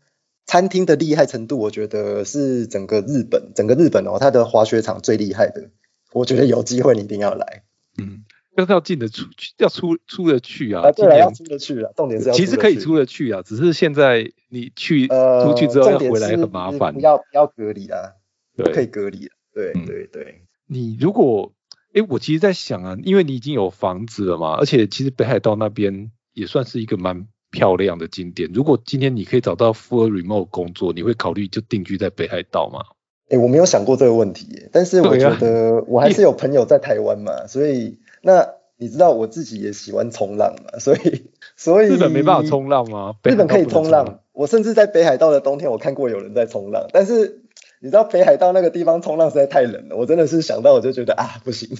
[0.46, 5.70] 餐厅的厉害程度，我觉得是整个日本，整个日本哦，它的滑雪场最厉害的。
[6.14, 7.64] 我觉得有机会你一定要来，
[7.98, 8.24] 嗯，
[8.56, 18.12] 要要进得出去，要出出得去啊，对，要出得去啊，重点是其实可以出得去啊，只是现在你去出去之后要回来很麻烦，不要不要隔离啊，
[18.56, 20.42] 对，可以隔离，对对对。
[20.66, 21.52] 你如果，
[21.92, 32.80] 哎，我其实在想啊，因为你已经有房子了嘛，而且其实北海道那边也算是一个蛮漂亮的景点，如果今天你可以找到 full remote 工作，你会考虑就定居在北海道吗？
[33.28, 43.14] 哎，我没有想过这个问题，但是我觉得我还是有朋友在台湾嘛，所以那你知道我自己也喜欢冲浪嘛，所以所以日本没办法冲浪吗？
[43.22, 47.42] 日本可以冲浪，我甚至在北海道的冬天我看过有人在冲浪，但是
[47.80, 51.76] 你知道北海道那个地方冲浪实在太冷了，我真的是想到我就觉得啊不行。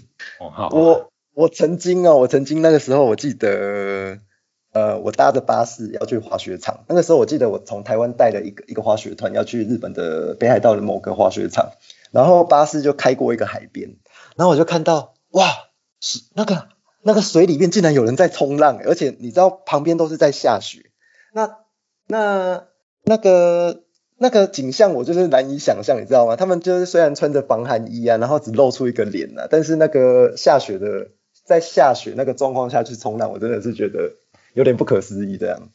[0.70, 4.18] 我我曾经啊，我曾经那个时候我记得。
[4.74, 6.84] 呃，我搭着巴士要去滑雪场。
[6.88, 11.70] 那个时候我记得我从台湾带了一个一个滑雪团要去日本的北海道的某个滑雪场，
[12.10, 13.96] 然后巴士就开过一个海边，
[14.36, 15.46] 然后我就看到哇，
[16.00, 16.66] 是那个
[17.02, 20.90] 那个水里面竟然有人在冲浪，而且你知道旁边都是在下雪，
[21.32, 21.58] 那
[22.08, 22.64] 那
[23.04, 23.84] 那个
[24.18, 26.34] 那个景象我就是难以想象，你知道吗？
[26.34, 31.10] 他们就是虽然穿着防寒衣啊，然后只露出一个脸啊，但是那个下雪的
[31.46, 34.16] 在下雪那个状况下去冲浪，我真的是觉得。
[34.54, 35.68] 有点不可思议这样，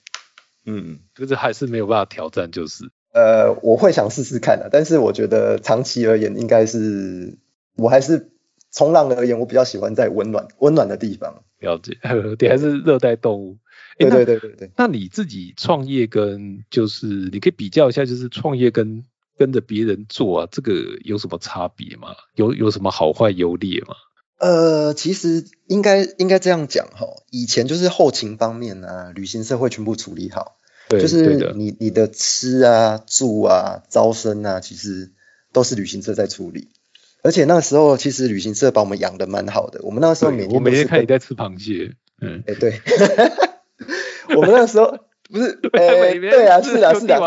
[0.66, 7.38] 嗯，就是还是没有办法挑战，就是，呃，我会想试试看的，但是我觉得长期而言，应该是
[7.76, 8.32] 我还是
[8.72, 11.44] 冲浪而言，我比较喜欢在温暖温暖的地方。
[11.60, 11.98] 了解，
[12.40, 13.58] 你还是热带动物。
[13.98, 14.72] 对对对对对。
[14.78, 19.04] 那你自己创业跟就是你可以比较一下，就是创业跟
[19.38, 22.16] 跟着别人做啊，这个有什么差别吗？
[22.36, 23.96] 有有什么好坏优劣吗？
[24.40, 30.56] 呃，其实应该应该这样讲哈，以前就是后勤方面啊，旅行社会全部处理好，
[31.02, 35.12] 就是你你的吃啊、住啊、招生啊，其实
[35.52, 36.70] 都是旅行社在处理。
[37.22, 42.80] 而且那时候其实旅行社把我们养的蛮好的，我们那时候每天我每天看你在吃螃蟹，嗯，哎对，
[44.38, 44.98] 我们那时候
[45.30, 47.20] 不是，哎对啊，是啊是啊。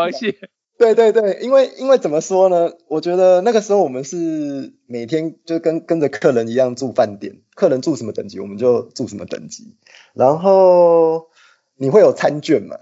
[0.77, 2.71] 对对对，因为因为怎么说呢？
[2.87, 9.75] 我觉得那个时候我们是每天就跟跟着客人一样住饭店，客人住什么等级我们就住什么等级。
[10.13, 11.27] 然后
[11.75, 12.77] 你会有餐券嘛？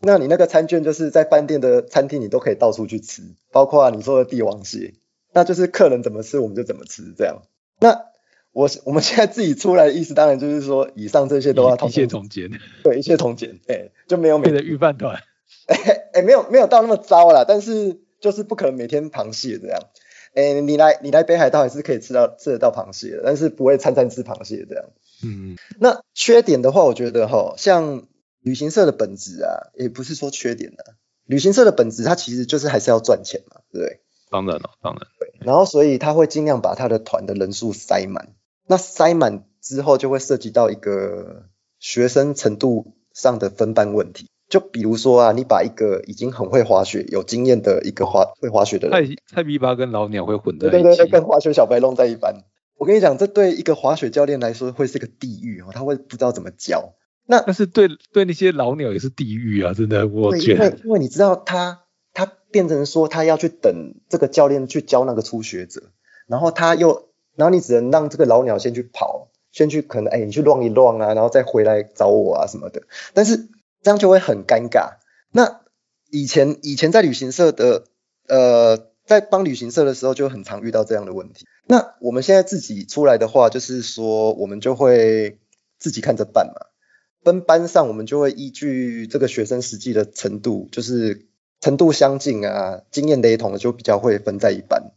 [0.00, 4.94] 那你那个餐券就是在饭店的餐厅你都可以到处去吃，包括你说的帝王蟹，
[5.32, 7.42] 那就是客人怎么吃我们就怎么吃这样。
[7.80, 8.02] 那
[8.52, 12.50] 我我们现在自己出来的意思，当然就是说，以上这些都要一切从简，
[12.82, 15.22] 对，一切从简，哎，就没有每的预饭团，
[15.66, 15.76] 哎
[16.14, 19.80] 哎，没有没有到那么糟啦，但是就是不可能每天螃蟹这样，
[20.34, 24.84] 哎，你来你来北海道还是可以吃到吃得到螃蟹的，但是不会餐餐吃螃蟹这样，
[25.24, 28.06] 嗯，那缺点的话，我觉得哈，像
[28.40, 34.00] 旅行社的本质啊，也不是说缺点的，旅行社的本质它其实就是还是要赚钱嘛，对不对？
[34.30, 38.34] 当然了，当然，对，然后所以他会尽量把他的团的人数塞满。
[38.66, 41.44] 那塞满之后，就会涉及到一个
[41.78, 44.28] 学生程度上的分班问题。
[44.48, 52.34] 就比如说啊，你把一个已经很会滑雪、有经验的一个滑会滑雪的人，菜菜逼巴跟老鸟会混在一起，对对对，跟滑雪小白弄在一班。
[52.76, 56.94] 我跟你讲，这对一个滑雪教练来说会是个地狱哦，他会不知道怎么教。
[57.26, 65.82] 那但是对对那些老鸟也是地狱啊，真的，我觉得，因为因为你知道他他变成说他要去等这个教练去教那个初学者，
[66.26, 67.08] 然后他又。
[67.36, 72.82] 然后你只能让这个老鸟先去跑，先去可能哎，你去乱一乱啊，然后再回来找我啊什么的。
[73.12, 73.48] 但是
[73.84, 74.96] 这样就会很尴尬。
[75.30, 75.60] 那
[76.10, 77.84] 以前以前在旅行社的
[78.26, 81.46] 呃，在帮旅行社的时候就很常遇到这样的问题。
[81.66, 85.38] 那我们现在自己出来的话，就是说我们就会
[85.78, 86.66] 自己看着办嘛。
[87.22, 91.26] 分班上我们就会依据这个学生实际的程度，就是
[91.60, 94.92] 程度相近啊，经验雷同的就比较会分在一班。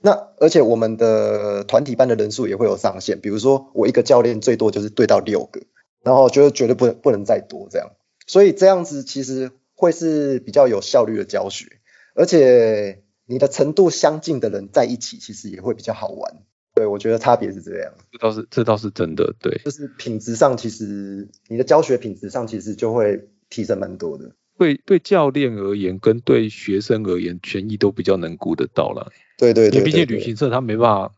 [0.00, 5.60] 那而且我们的团体班的人数也会有上限，比如说我一个教练最多就是对到六个，
[6.02, 7.90] 然后就是绝对不能不能再多这样，
[8.26, 11.66] 所以这样子其实会是比较有效率的教学，
[12.14, 16.42] 而且你的程度相近的人在一起，其实也会比较好玩。
[16.74, 24.34] 对我觉得差别是这样，这倒是这倒是真的，对，就是品质上其实你的教学品质上其实就会提升蛮多的。
[24.56, 29.12] 对对教练而言，跟对学生而言，权益都比较能顾得到了。
[29.36, 31.12] 对对对，因为毕竟旅行社他没办法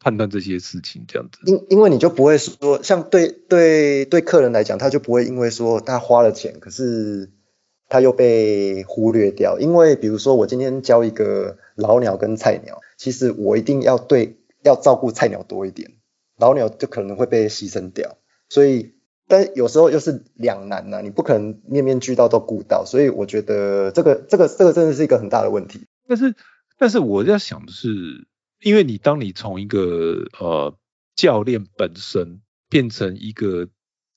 [0.00, 1.38] 判断这些事情，这样子。
[1.44, 7.30] 因因为你就不会说，像对对对客人来讲，他就不会因为说他花了钱，可是
[7.88, 9.58] 他又被忽略掉。
[9.58, 15.92] 因为比如说我今天教一个老鸟跟菜鸟，其实我一定要对要照顾菜鸟多一点，
[16.38, 18.18] 老鸟就可能会被牺牲掉。
[18.48, 18.94] 所以。
[19.30, 25.86] 但有时候又是两难呐，你不可能面面俱到都顾到，所以我觉得这个这个这个真的是一个很大的问题。
[26.08, 26.34] 但是
[26.78, 28.26] 但是我在想的是，
[28.60, 30.76] 因为你当你从一个呃
[31.14, 33.68] 教练本身变成一个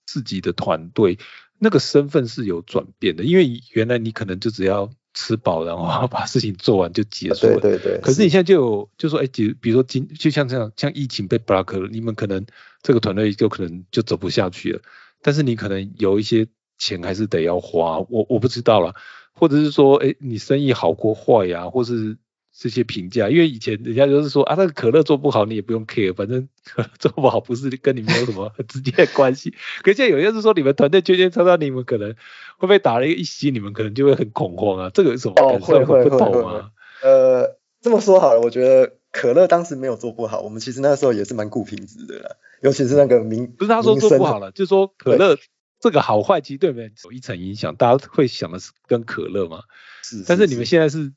[0.06, 1.20] 自己的团队，
[1.60, 7.60] 那个身份是有转变的，因为原来你可能就只要吃饱，然后 把事情做完就结束了。
[7.60, 8.00] 对对对。
[8.02, 12.46] 可是你现在就有就说，哎，比比如说今就像这样，像疫情被 block 了，你们可能
[12.82, 14.82] 这个团队就可能就走不下去了。
[15.22, 16.48] 但是你可能有一些
[16.80, 18.96] 钱还是得要花，我我不知道了，
[19.34, 22.18] 或者是说，哎，你生意好过坏呀，或是
[22.54, 26.48] 这些评价，因为以前人家就是说啊，那个可乐做不好你也不用 care，反正
[27.00, 29.52] 做不好不是跟你没有什么直接的关系。
[29.82, 32.14] 可现在有些是说你们团队圈圈叉叉，你们可能
[32.58, 36.72] 会被打了一个一袭，你们可能就会很恐慌啊，这个什么感受会不同啊？
[37.02, 42.36] 呃，这么说好了，我觉得可乐当时没有做不好，我们其实那时候也是蛮顾品质的啦。
[42.62, 45.36] 尤其是那个名，不是他说做不好了，就是说可乐
[45.80, 49.62] 这个好坏其实对你们有一层影响，大家会想的是跟可乐嘛。
[50.04, 50.24] 是。
[50.28, 51.12] 但是你们现在是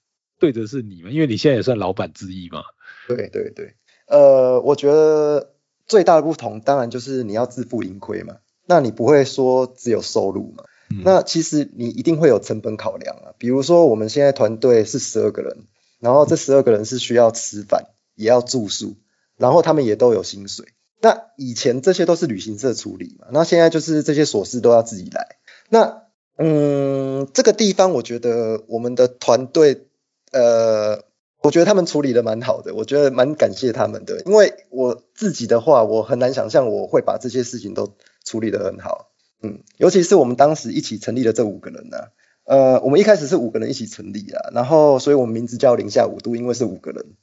[0.44, 2.60] 对的是你们，因为你现在也算老板之一嘛。
[3.08, 3.72] 对对对。
[4.06, 5.54] 呃，我觉得
[5.86, 10.64] 最大的不同当然就是你要自负盈亏嘛，那你不会说只有收入嘛？
[11.02, 13.32] 那其实你一定会有成本考量啊。
[13.38, 15.64] 比如说我们现在团队是十二个人，
[15.98, 18.96] 然后这十二个人是需要吃饭，也要住宿，
[19.38, 20.66] 然后他们也都有薪水。
[21.00, 25.36] 那以前这些都是旅行社处理嘛，那现在就是这些琐事都要自己来。
[25.70, 26.02] 那
[26.36, 29.86] 嗯，这个地方我觉得我们的团队，
[30.34, 31.04] 呃，
[31.40, 34.20] 我觉得他们处理的蛮好的，我觉得蛮感谢他们的。
[34.26, 37.94] 因为我自己的话，我很难想象我会把这些事情都
[38.24, 39.12] 处理的很好。
[39.40, 41.96] 嗯，尤其是我们当时一起成立的这五个人呢，
[42.44, 47.14] 呃，我们一开始是五个人一起成立啊，然后所以我们名字叫零下五度，因为是五个人。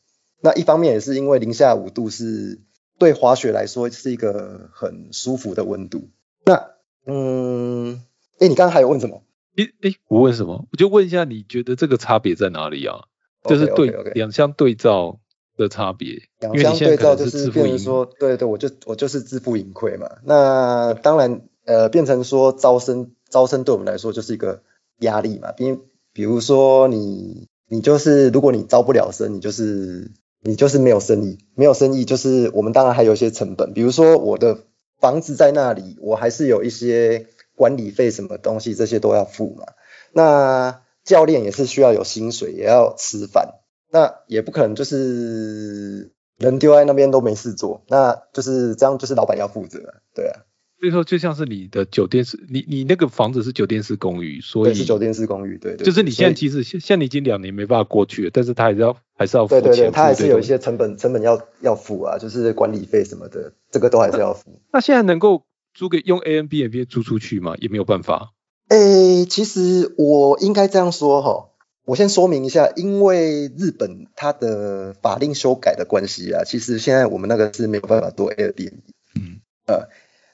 [0.42, 2.60] 那一方面也是因为零下五度是。
[3.00, 6.10] 对滑雪来说是一个很舒服的温度。
[6.46, 6.68] 那，
[7.08, 8.00] 嗯，
[8.38, 9.24] 哎，你刚刚还有问什么？
[9.58, 10.68] 哎哎，我问什么？
[10.72, 13.06] 我就问一下，你觉得这个差别在哪里啊？
[13.44, 15.20] 就是对两相对照
[15.58, 16.24] 的差别。
[16.40, 20.10] 两相对照就是变成说，对对，我就我就是自负盈亏嘛。
[20.24, 24.62] 那当然，呃，变成说招生招生对我们来说就是一个
[25.00, 25.52] 压力嘛。
[25.52, 25.78] 比
[26.14, 30.12] 比如说你你就是如果你招不了生，你就是。
[30.44, 34.58] 你就是没有生意，没有生意就是我们当然还有一些成本，比如说我的
[35.00, 39.66] 房子在那里，我还是有一些管理费什么东西，这些都要付嘛。
[40.14, 43.56] 那教练也是需要有薪水，也要吃饭，
[43.92, 49.80] 那也不可能就是人丢在那边都没事做，那就是这样，就是老板要负责，
[50.14, 50.42] 对啊。
[50.80, 55.86] 所以说，就像是你的酒店式，你你那个房子是酒店式公寓，所以是酒店式公寓，对对。
[55.86, 64.60] 就是你现在其实像像你已经两年没办法过去了，但是他还是要还是要付钱，对对对，他还是有一些成本成本要要付啊，就是管理费什么的，这个都还是要付。
[64.74, 65.44] 那现在能够
[65.74, 67.56] 租给用 A N B N B 租出去吗？
[67.60, 68.34] 也没有办法。
[68.70, 71.50] 诶，其实我应该这样说哈，
[71.86, 78.94] 我先说明一下，因为日本它的法令修改的关系啊，其实现在我们那个是没有办法做 A N B N B。
[79.16, 79.90] 嗯呃。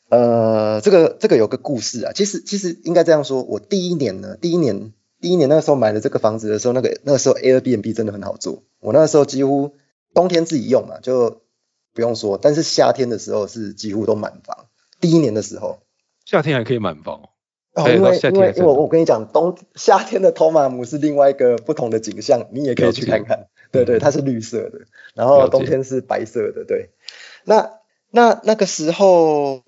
[0.10, 9.76] 呃，这个这个有个故事啊，其实其实应该这样说，我第一年呢，第一年第一年那个时候买了这个房子的时候，那个那个时候 Airbnb 真的很好做，我那个时候几乎
[10.14, 11.42] 冬天自己用嘛，就
[11.94, 14.68] 不用说，但是夏天的时候是几乎都满房。
[15.00, 15.80] 第一年的时候，
[16.26, 17.30] 夏天还可以满房
[17.74, 24.82] 哦，因为因为因为我跟你讲，冬夏天的托马姆是另外一个不同的景象，你也可以去看看，对对，它是绿色的，
[25.14, 26.90] 然后冬天是白色的，对，
[27.44, 27.72] 那
[28.12, 29.62] 那那个时候。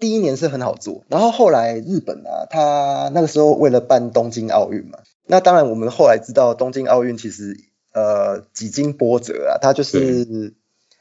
[0.00, 7.54] 第一年是很好做，然后后来日本啊，他那个时候为了办东京奥运嘛，那当然我们后来知道东京奥运其实
[7.92, 10.54] 呃几经波折啊，它就是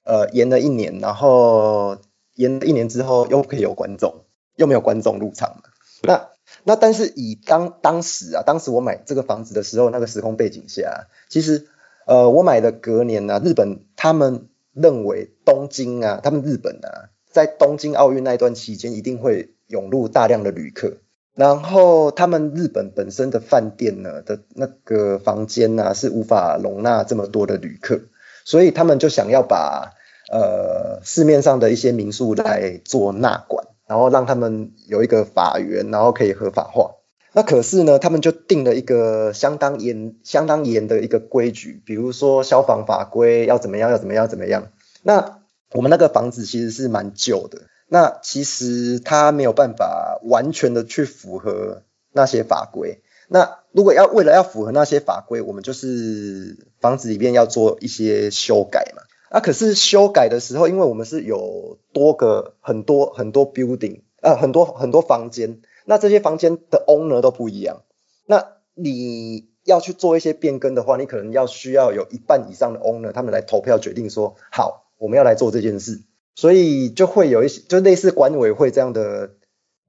[0.03, 1.97] 呃延了一年，然后
[2.39, 4.23] 延了一年之后又可以有观众，
[4.55, 5.69] 又没有观众入场嘛。
[6.01, 6.29] 那
[6.63, 11.67] 那但是以当当时啊，当时我买这个房子的时候，那个时空背景下，其实
[12.07, 17.11] 呃我买的隔年呢，日本他们认为东京啊，他们日本啊。
[17.31, 20.97] 在东京奥运那一段期间，一定会涌入大量的旅客，
[21.35, 28.01] 然后他们日本本身的饭店呢的那个房间呢是无法容纳这么多的旅客，
[28.45, 29.93] 所以他们就想要把
[30.31, 36.95] 呃市面上的一些民宿来做纳管，然后让他们有一个法源，然后可以合法化。
[37.31, 44.71] 那可是呢，他们就定了一个相当严、相当严的一个规矩，比如说消防法规要怎么样，要怎么样，怎么样。
[45.03, 45.39] 那
[45.73, 53.01] 我们那个房子其实是蛮旧的，那其实它没有办法完全的去符合那些法规。
[53.27, 59.03] 那如果要为了要符合那些法规，我们就是房子里面要做一些修改嘛。
[59.29, 67.83] 啊，可是修改的时候，因为我们是有多个很多很多 building 啊，很多很多房间，那这些房间的 owner 都不一样。
[68.25, 74.87] 那你要去做一些变更的话，你可能要需要有一半以上的 owner 他们来投票决定说好。
[74.99, 76.01] 我们要来做这件事，
[76.35, 79.35] 所以就会有一些就类似管委会这样的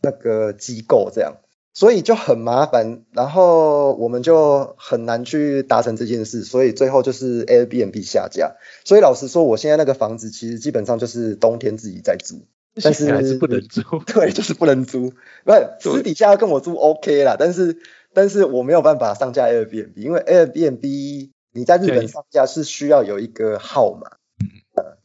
[0.00, 1.38] 那个机构这样，
[1.72, 8.56] 所以就很麻烦，然后我们就很难去达成这件事，所以最后就是 Airbnb 下架。
[8.84, 12.44] 所以老实说，我现在那个房子其实基本上就是冬天自己在租，
[12.82, 13.82] 但是还是不能租。
[14.06, 15.12] 对，就是不能租。
[15.44, 17.78] 不是私底下跟我租 OK 啦，但是
[18.12, 24.10] 但是我没有办法上架 Airbnb，因为 Airbnb 你在日本上架是需要有一个号码。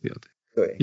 [0.01, 0.11] 对，
[0.55, 0.77] 对，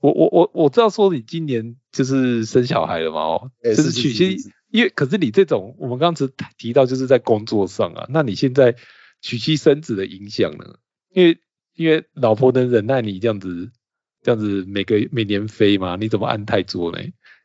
[0.00, 4.36] 我我我我知道说你今年就是生小孩了嘛，哦，就是娶妻，
[4.70, 6.26] 因为可是你这种我们刚才
[6.58, 8.76] 提到就是在工作上啊，那你现在
[9.20, 10.76] 娶妻生子的影响呢？
[11.12, 11.38] 因为
[11.74, 13.70] 因为老婆能忍耐你这样子
[14.22, 15.96] 这样子每个每年飞嘛？
[15.96, 16.98] 你怎么安泰做呢？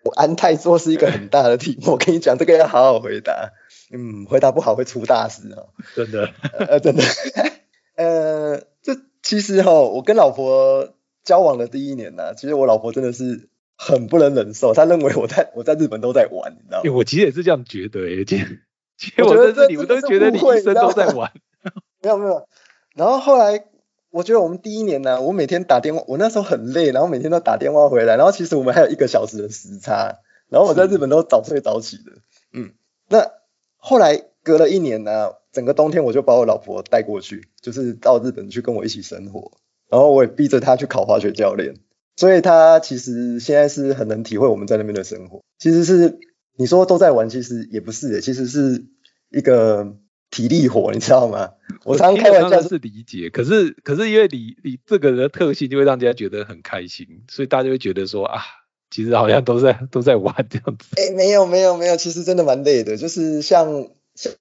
[0.03, 3.51] 我安泰做是一个很大的题目，我跟你讲这个要好好回答，
[3.91, 7.03] 嗯，回答不好会出大事哦，真的，呃，真的，
[7.97, 8.95] 呃，这。
[9.23, 16.91] 其实哈，我跟老婆交往的第一年呢，其实我老婆真的是很不能忍受，他认为我在我在日本都在玩，你知道吗？
[16.93, 21.32] 我其实也是这样觉得，哎，其实我觉得你们都觉得你一生都在玩，
[22.01, 22.47] 没有没有。
[22.95, 23.65] 然后后来
[24.09, 30.19] 我觉得我们第一年呢，我每天打电话，我那时候很累，然后每天都打电话回来，然后其实我们还有一个小时的时差，
[30.49, 32.11] 然后我在日本都早睡早起的，
[32.53, 32.73] 嗯。
[33.09, 33.32] 那
[33.78, 35.32] 后来隔了一年呢。
[35.55, 39.53] 整个冬天我就把我老婆带过去，就是到日本去跟我一起生活，
[39.89, 41.76] 然后我也逼着她去考滑雪教练，
[42.16, 45.41] 所以他其实现在是很能体会我们在那边的生活。
[45.59, 46.20] 其实是
[46.57, 48.86] 你说都在玩，其实也不是，其实是
[49.30, 49.95] 一个
[50.32, 51.51] 体力活，你知道吗？
[51.84, 58.41] 我常开玩笑是理解，可是可是因为你你这个人的特性就会让大家觉得很开心，所以大家会觉得说啊，
[58.89, 60.95] 其实好像都在都在玩这样子。
[60.95, 63.88] 哎，没有没有没有，其实真的蛮累的，就是像。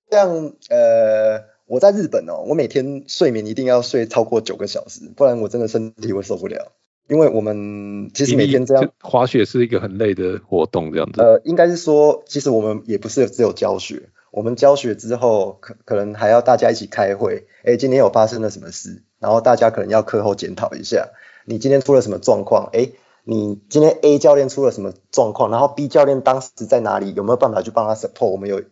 [0.09, 6.71] 像呃，我在日本哦，我每天睡眠一定要睡超过九个小时，不然我真的身体会受不了。
[7.09, 11.21] 因为我们其实每天这样滑雪是一个很累的活动，这样子。
[11.21, 17.47] 呃，应该是说，其实我们也不是只有教学，我们教学之后可可能还要大家一起开会。
[17.65, 19.03] 哎，今天有发生了什么事？
[19.19, 21.09] 然后大家可能要课后检讨一下，
[21.45, 22.71] 你今天出了什么状况？
[22.73, 22.91] 哎，
[23.25, 25.51] 你今天 A 教练出了什么状况？
[25.51, 27.13] 然后 B 教练当时在哪里？
[27.15, 28.27] 有没有办法去帮他 support？
[28.27, 28.63] 我们有。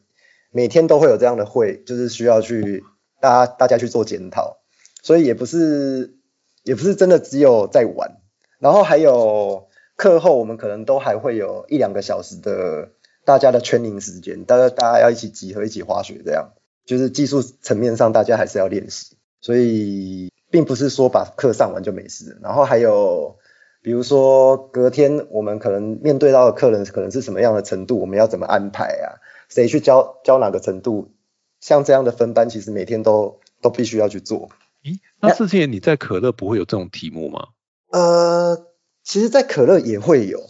[0.55, 2.85] 每天都会有这样的会，就是需要去
[3.23, 4.59] 大家大家去做检讨，
[5.03, 6.19] 所以也不是
[6.63, 8.19] 也不是真的只有在玩，
[8.63, 12.93] 然后还有课后我们可能都还会有一两个小时的
[13.25, 16.53] 大家的圈龄时间，大家大家要一起集合一起滑雪这样，
[16.87, 22.39] 就是技术层面上大家还是要练习，所以并不是说把课上完就没事。
[22.41, 23.37] 然后还有
[23.83, 29.19] 比如说隔天我们可能面对到的客人可能是什么样的程度，我们要怎么安排啊？
[29.49, 31.11] 谁去教教哪个程度？
[31.59, 34.51] 像这样的分班，其实每天都都必须要去做。
[34.85, 37.49] 咦，那之前你在可乐不会有这种题目吗？
[37.93, 38.67] 呃，
[39.05, 40.41] 其实，在可乐也会有，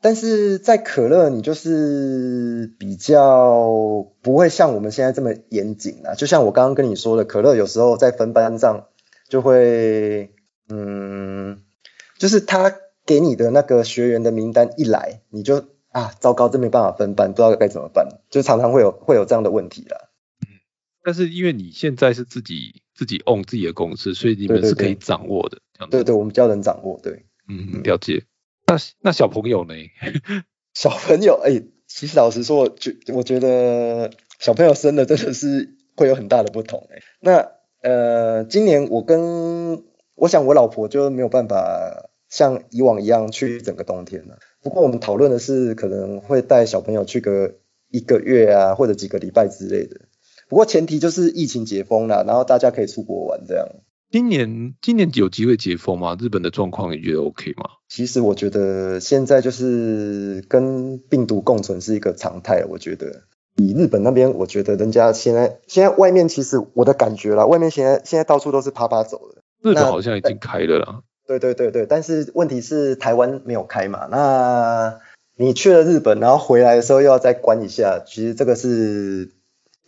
[0.00, 6.14] 但是在可乐你就是比较不会像我们现在这么严谨啊。
[6.14, 8.86] 就像我刚刚跟你说的，可乐有时候在分班上
[9.28, 10.32] 就会，
[10.70, 11.62] 嗯，
[12.18, 12.74] 就是他
[13.04, 20.08] 给你的那个学员的名单一来，你就啊，糟糕，这没办法分班，不知道该怎么办，就常常会有会有这样的问题啦。
[21.02, 28.24] 但是因为你现在是自己自己 own 自己的公司，所以你们是可以掌握的，对对，我们较能掌握，对，嗯，了解。
[28.66, 29.74] 那那小朋友呢？
[30.74, 36.98] 小朋友，哎，其实老实说，觉我觉得小朋友生的真的是会有很大的不同，哎。
[37.20, 39.84] 那呃，今年我跟
[40.16, 44.40] 我想我老婆就没有办法像以往一样去整个冬天了。
[44.60, 47.54] 不过我们讨论的是可能会带小朋友去个
[47.92, 50.07] 一个月啊，或者几个礼拜之类的。
[50.48, 53.68] 不过前提就是疫情解封了，然后大家可以出国玩这样。
[54.10, 56.16] 今年今年有机会解封吗？
[56.18, 57.64] 日本的状况你觉得 OK 吗？
[57.90, 62.64] 其实我觉得现在就是跟病毒共存是一个常态。
[62.66, 63.24] 我觉得
[63.56, 69.42] 以日本那边，我觉得人家现在现在外面其实我的感觉啦，外面现在现在到处都是啪啪走的。
[69.60, 71.00] 日本好像已经开了啦。
[71.26, 74.08] 对对对对，但是问题是台湾没有开嘛？
[74.10, 74.98] 那
[75.36, 79.32] 你去了日本，然后回来的时候又要再关一下，其实这个是。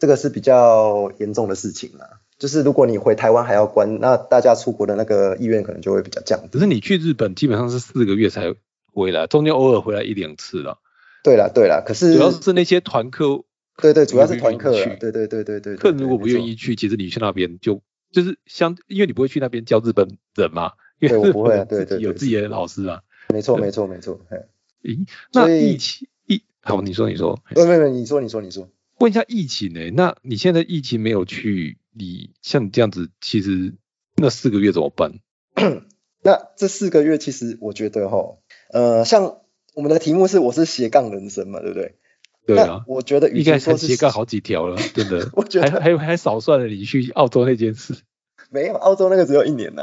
[0.00, 6.48] 这个是比较严重的事情啊，就是如果你回台湾还要关，那大家出国的那个意愿可能就会比较降。
[6.50, 8.54] 可是你去日本基本上是四个月才
[8.92, 10.78] 回来，中间偶尔回来一两次了。
[11.22, 13.44] 对了对了，可是主要是那些团客，
[13.76, 15.76] 对对，主要是团客，对对对对对。
[15.76, 23.02] 客人如果不愿意去，其实你去那边就就是相，因为你不会去那边教日本人嘛，因为我不会，对对，有自己的老师啊。
[23.28, 24.18] 没错没错没错，
[24.82, 28.66] 咦，那疫情疫，好，你说你说，不不不，你说你说你说。
[29.00, 29.90] 问一下疫情呢？
[29.92, 33.74] 那你现在疫情没有去，你像你这样子，其实
[34.14, 35.20] 那四个月怎么办？
[36.22, 38.36] 那这四个月其实我觉得哈，
[38.70, 39.38] 呃，像
[39.74, 41.94] 我们的题目是我是斜杠人生嘛，对不对？
[42.46, 42.84] 对啊。
[42.86, 45.30] 我觉得应该是斜杠好几条了， 真的。
[45.32, 47.94] 我觉得还还还少算了你去澳洲那件事。
[48.50, 49.82] 没有，澳洲那个只有一年呢。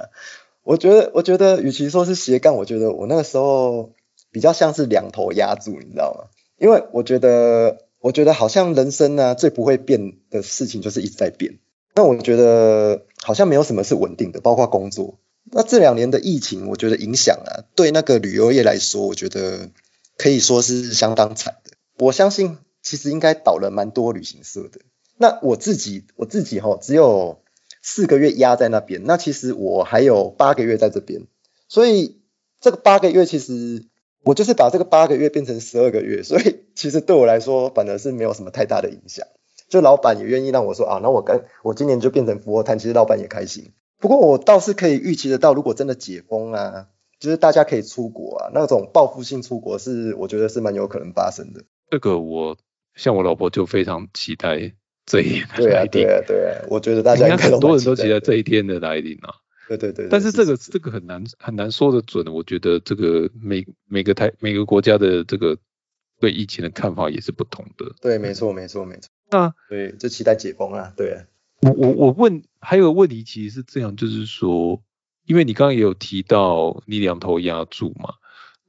[0.61, 3.95] 我觉得，我觉得与其说是斜杠，我觉得我那个时候
[4.31, 6.29] 比较像是两头压住，你知道吗？
[6.59, 7.86] 因为我觉得。
[8.07, 11.59] 我觉得好像人生呢最不会变的事情就是一直在变。
[11.93, 15.19] 那我觉得好像没有什么是稳定的，包括工作。
[15.51, 19.71] 那这两年的疫情，我觉得影响啊，对那个旅游业来说，我觉得
[20.15, 21.71] 可以说是相当惨的。
[21.97, 24.79] 我相信其实应该倒了蛮多旅行社的。
[25.17, 27.41] 那我自己我自己哈，只有
[27.81, 31.23] 四个月压在那边，那其实我还有八个月在这边，
[31.67, 32.21] 所以
[32.61, 33.83] 这个八个月其实。
[34.27, 39.25] 我就是把这个八个月变成十二个月，所以其实对我来说反而是没有什么太大的影响。
[39.69, 43.71] 就老板也愿意让我说啊，那我跟我今年就变成俯卧摊，其实老板也开心。
[43.99, 46.87] 不过我倒是可以预期得到，如果真的解封啊，
[47.19, 51.63] 就是大家可以出国啊，那种报复性出国是我觉得是蛮有可能发生的。
[51.89, 52.57] 这个我
[52.95, 54.73] 像我老婆就非常期待
[55.05, 55.89] 这一天的来临。
[55.89, 59.35] 对啊，对啊，对啊，我觉得大家很多人都期待这一天的来临啊。
[59.67, 65.57] 对对对，但是这个这个很难很难说的准，我觉得这个每每个台每个国家的这个
[66.21, 67.93] 对疫情的看法也是不同的。
[67.99, 69.09] 对，没错没错没错。
[69.29, 70.93] 那对，就期待解封啊。
[70.95, 71.25] 对，
[71.61, 74.81] 我我我问还有个问题，其实是这样，就是说，
[75.25, 78.13] 因为你刚刚也有提到你两头压住嘛，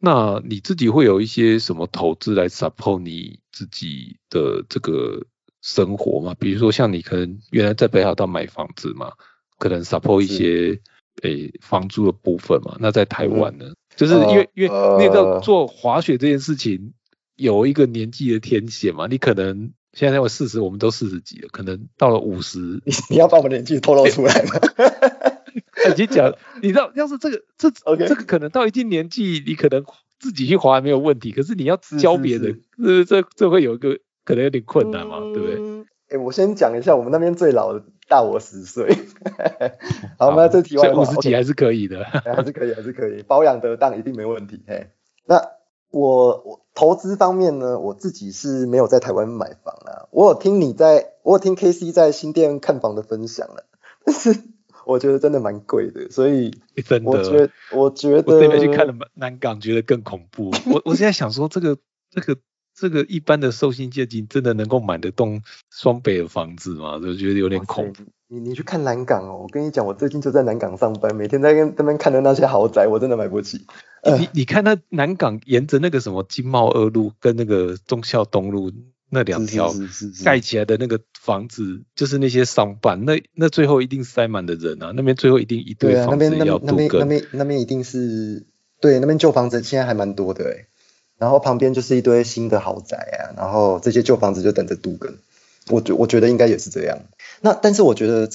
[0.00, 5.24] 那你自己会有一些什么投资来 support 你自己的这个
[5.60, 6.34] 生活吗？
[6.40, 9.12] 比如说像你可能原来在北海道买房子嘛。
[9.58, 10.80] 可能 support 一些
[11.22, 16.92] 诶房租的部分嘛，那在台湾呢，就是因为因为那个做滑雪这件事情
[17.36, 24.52] 有一个年纪的天险嘛，你可能现在我四十，我们都四十几了，可能到了五十， 你你要把我们年纪透露出来吗？
[25.90, 29.84] 已经讲，你知道，要是这个这这个可能到一定年纪，你可能
[30.20, 35.56] 自己去滑没有问题，可是你要教别人，这这这会有一个可能有点困难嘛，对不对？
[36.08, 38.96] 哎，我先讲一下，我们那边最老的大我十岁。
[40.18, 44.62] 好，我们这题外话，五十几还是可以的， 还是可以，还是可以，保养得当一定没问题。
[44.66, 44.90] 嘿，
[45.26, 45.50] 那
[45.90, 50.08] 我我投资方面呢，我自己是没有在台湾买房啊。
[50.10, 53.66] 我有听你在，我有听 K C 在新店看房的分享了，
[54.04, 54.34] 但是
[54.86, 60.50] 我觉得真的蛮贵的，所以真的，我觉得我觉得我这边去看了南港，觉得更恐怖。
[60.72, 61.76] 我我现在想说，这个
[62.10, 62.40] 这个
[62.78, 66.98] 这个一般的寿星阶级真的能够买得动双北的房子吗？
[66.98, 68.04] 就觉得有点恐怖。
[68.28, 73.66] 你你去看南港哦，我跟你讲，我最近就在南港上班，每天在跟那边看的那些豪宅，我真的买不起。
[74.18, 78.72] 你你看那南港沿着那个什么金茂二路跟那个忠孝东路。
[79.10, 79.72] 那两条
[80.22, 88.46] 盖起来的那个房子，就是那些商办，那那最后一定塞满的人啊，那边最后一定一堆房子要那边那边那边一定是
[88.82, 90.66] 对，那边旧房子现在还蛮多的哎，
[91.18, 95.18] 然后旁边就是一堆新的豪宅啊，然后这些旧房子就等着杜根，
[95.68, 97.00] 我觉我觉得应该也是这样。
[97.40, 98.28] 那但是我觉得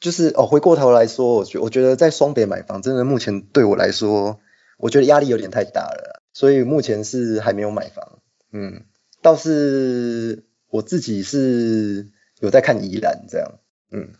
[0.00, 4.38] 就是哦，回过头来说，我觉我觉得在双北买房，真的目前对我来说，
[4.78, 8.18] 我觉得压力有点太大了，所以目前是还没有买房，
[8.52, 8.84] 嗯。
[9.22, 12.10] 倒是我自己是
[12.40, 13.52] 有在看宜兰这样，
[13.90, 14.10] 嗯，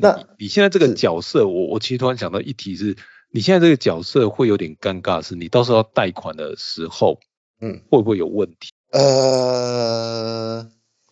[0.00, 2.96] 那你现在这个角色，我我其实突然想到一题是，
[3.30, 7.20] 你现在这个角色会有点尴尬，是你到时候要贷款的时候，
[7.60, 8.70] 嗯，会不会有问题？
[8.92, 10.66] 呃，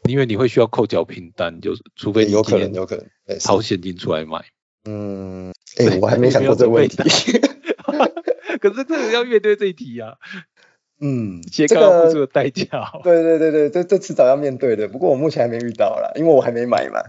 [0.09, 4.45] 因为你会需要扣缴凭单，就是除非有可能有可能掏现金出来买，
[4.85, 6.97] 嗯，哎，我还没想过这个问题，
[8.61, 10.17] 可是这个要面对这一题呀。
[11.01, 12.67] 嗯，这个付出的代价。
[13.05, 14.89] 对对对对，这这迟早要面对的。
[14.89, 17.01] 不过我目前还没遇到啦，因为我还没买嘛。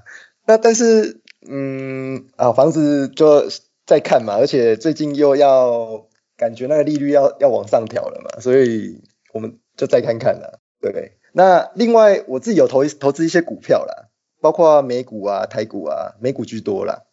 [0.45, 3.49] 那但是，嗯啊，房子就
[3.87, 6.05] 在看嘛，而且最近又要
[6.37, 9.01] 感觉那个利率要要往上调了嘛，所以
[9.33, 10.59] 我们就再看看了。
[10.81, 14.09] 对，那另外我自己有投投资一些股票啦，
[14.41, 17.03] 包括美股啊、台股啊，美股居多啦。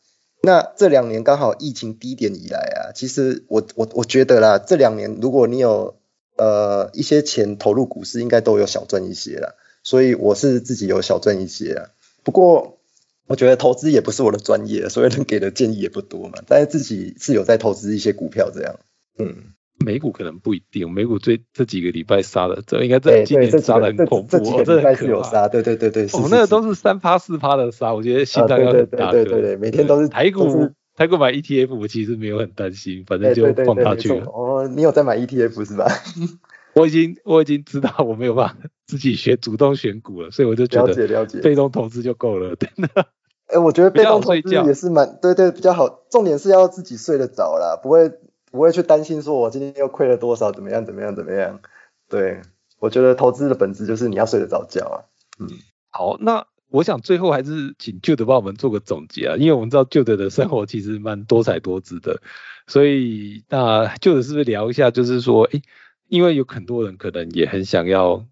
[0.43, 5.97] 那这两年刚好疫情低点以来啊，其实我我我觉得啦，这两年如果你有
[6.37, 11.89] 呃，一些钱投入股市应该都有小赚一些了，所以我是自己有小赚一些啊。
[12.23, 12.79] 不过
[13.27, 16.43] 我觉得投资也不是我的专业，所以能给的建议也不多嘛。
[16.47, 18.79] 但是自己是有在投资一些股票这样。
[19.19, 19.55] 嗯，
[19.85, 26.09] 美股可能不一定，美股最这几个礼拜杀的，这应该在今年杀的很恐怖，这礼是有杀，对对对对。
[26.15, 29.11] 我们那个都是三趴四趴的杀，我觉得心脏要很大。
[29.11, 30.71] 对对对，每天都是台股。
[30.97, 34.25] 台股买 ETF，我其实没有很担心，反正就放他去了。
[34.25, 35.85] 哦，你有在买 ETF 是吧？
[36.75, 38.57] 我已经我已经知道我没有办法
[38.87, 43.09] 自己学主动选股了，所以我就觉得了解了解，被动投资就够了，真的。
[43.49, 48.11] 哎，我觉得被动投资也是蛮对对比较好，重点是要自己睡得着啦，不会
[48.57, 51.61] 不会去担心说我今天又亏了多少，怎么样怎么样怎么样。
[52.09, 52.43] 对，
[52.81, 54.97] 我觉得投资的本质就是你要睡得着觉啊。
[55.39, 55.47] 嗯，
[55.91, 56.45] 好，那。
[56.69, 62.21] 我想最后还是请旧的帮我们做个总结啊，因为我们知道旧的的生活其实蛮多彩多姿的，
[62.67, 65.63] 所以那旧的是不是聊一下，就是说，哎，
[66.09, 68.27] 因为有很多人可能也很想要，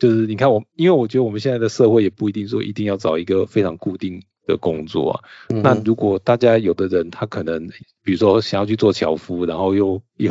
[0.00, 5.20] 就是你看我，因为我觉得我们现在的社会也不一定说一定要找一个非常固定的工作啊。
[5.62, 7.68] 那如果大家有的人他可能，
[8.02, 10.30] 比如说想要去做樵夫，然后又有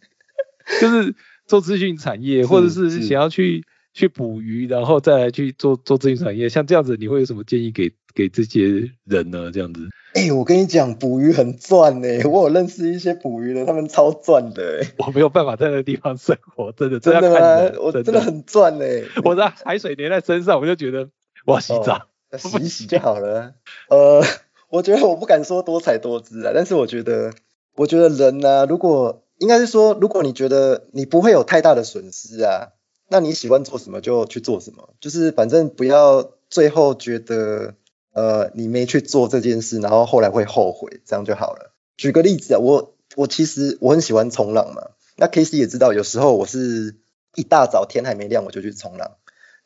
[0.80, 1.14] 就是
[1.46, 3.64] 做资讯产业，或者是想要去。
[3.92, 9.50] 去捕鱼，然后再来去做做资讯产业，像这样子，你会有什么建议给给这些人呢？
[9.52, 14.86] 这样子，哎，我跟你讲，捕鱼很赚呢，我有认识一些捕鱼的，他们超赚的。
[14.96, 17.78] 我没有办法在那个地方生活，真的，真的吗？
[17.80, 18.84] 我真的很赚呢。
[19.24, 21.10] 我在海水粘在身上，我就觉得
[21.44, 22.06] 我要洗澡，
[22.38, 23.54] 洗一洗就好了。
[23.88, 24.22] 呃，
[24.68, 27.32] 我觉得我不敢说多彩多姿啊，但是我觉得，
[27.76, 32.72] 我觉得人呢，如果应该是说，如果你觉得你不会有太大的损失啊。
[33.12, 37.74] 那你喜欢做什么就去做什么，就是反正不要最后觉得
[38.12, 41.74] 呃你没去做这件事，然后后来会后悔，这样就好了。
[41.96, 46.94] 举个例子啊，我我其实我很喜欢冲浪嘛，那 K C 也知道，有时候我是
[47.34, 49.16] 一大早天还没亮我就去冲浪，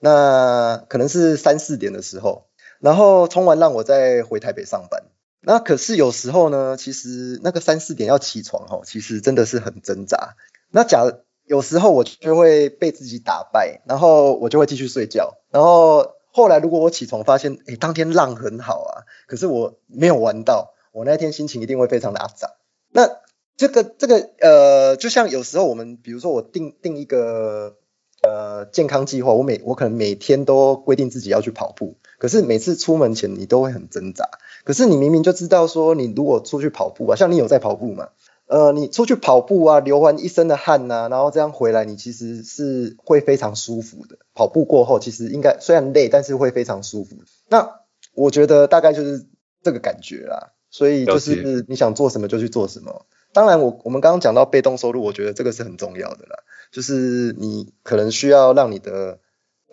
[0.01, 2.47] 那可能是三四点的时候，
[2.85, 5.05] 然后冲完浪我再回台北上班。
[5.41, 10.37] 那可是有时候呢，其实那个三四点要起床哈，其实真的是很挣扎。
[10.71, 11.11] 那假
[11.47, 15.39] 有时候我就会被自己打败，然后我就会继续睡觉。
[15.51, 22.53] 然后后来如果我起床发现，哎，当天浪很好啊，可是我没有玩到，我那天心情一定会非常的阿杂。
[22.93, 23.09] 那
[23.57, 27.77] 这个这个呃，就像有时候我们，比如说我定定一个
[28.23, 34.29] 呃健康计划，我每我可能每天都规定自己要去跑步，可是每次出门前你都会很挣扎。
[34.65, 38.09] 可是你明明就知道说，你如果出去跑步啊，像你有在跑步嘛？
[38.47, 44.19] 呃，你出去跑步啊，流完一身的汗呐，然后这样回来，你其实是会非常舒服的。
[44.35, 47.17] 跑步过后，其实应该虽然累，但是会非常舒服。
[47.49, 47.81] 那
[48.15, 49.27] 我觉得大概就是
[49.63, 50.53] 这个感觉啦。
[50.71, 53.07] 所以就是你想做什么就去做什么。
[53.33, 56.37] 当然，我我们刚刚讲到被动收入，我觉得这个是很重要的啦。
[56.73, 59.21] 就是你可能需要让你的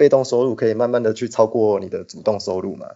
[0.02, 2.88] 被动收入可以慢慢的去超过你的主动收入嘛。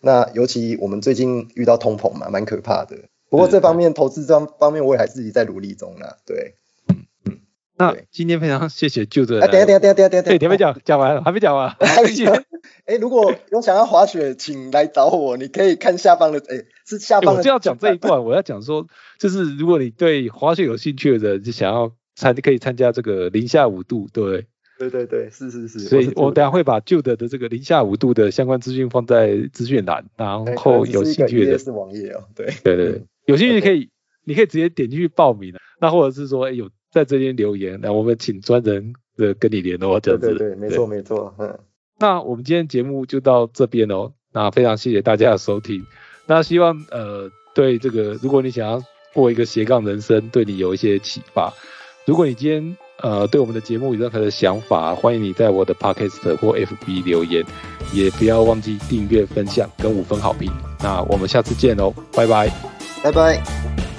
[0.00, 2.96] 那尤其我们最近遇到通膨嘛，蛮可怕的。
[3.28, 6.16] 不过这方面投资这方面，我也还自己在努力中啦。
[6.24, 6.54] 对，
[6.88, 7.40] 嗯嗯。
[7.76, 9.42] 那今天非常谢谢旧的。
[9.42, 11.76] 啊，等下等下等下等下等下，对，还没讲讲完，还没讲完。
[12.86, 15.36] 哎，如果有想要滑雪，请来找我。
[15.36, 17.40] 你可以看下方的，哎，是下方的。
[17.40, 18.86] 我就要讲这一段，我要讲说，
[19.18, 24.24] 就是如果你对滑雪有兴趣的人，就想要参，可以参加这个零下五度，对。
[24.24, 24.46] 对
[24.88, 32.46] 对对对，是是是，所以我等下会把旧的的这个零下五度的相关资讯放在资讯栏，然后有兴趣的是网页哦，对。
[32.62, 33.88] 对对，有兴趣可以，
[34.24, 35.54] 你可以直接点进去报名。
[35.80, 40.28] 那或者是说，哎有在这边留言，那我们请专人的跟你联络这样子。
[40.34, 41.58] 对对，没错没错，嗯。
[41.98, 45.84] 那我们今天节目就到这边哦，那非常谢谢大家的收听，
[46.26, 48.82] 那希望呃对这个，如果你想要
[49.12, 51.52] 过一个斜杠人生，对你有一些启发，
[52.06, 52.76] 如果你今天。
[53.02, 57.44] 呃，对我们的节目有任何的想法，欢迎你在我的 podcast 或 FB 留言，
[57.92, 60.50] 也不要忘记订阅、分享跟五分好评。
[60.80, 62.50] 那我们下次见喽，拜拜，
[63.02, 63.93] 拜拜。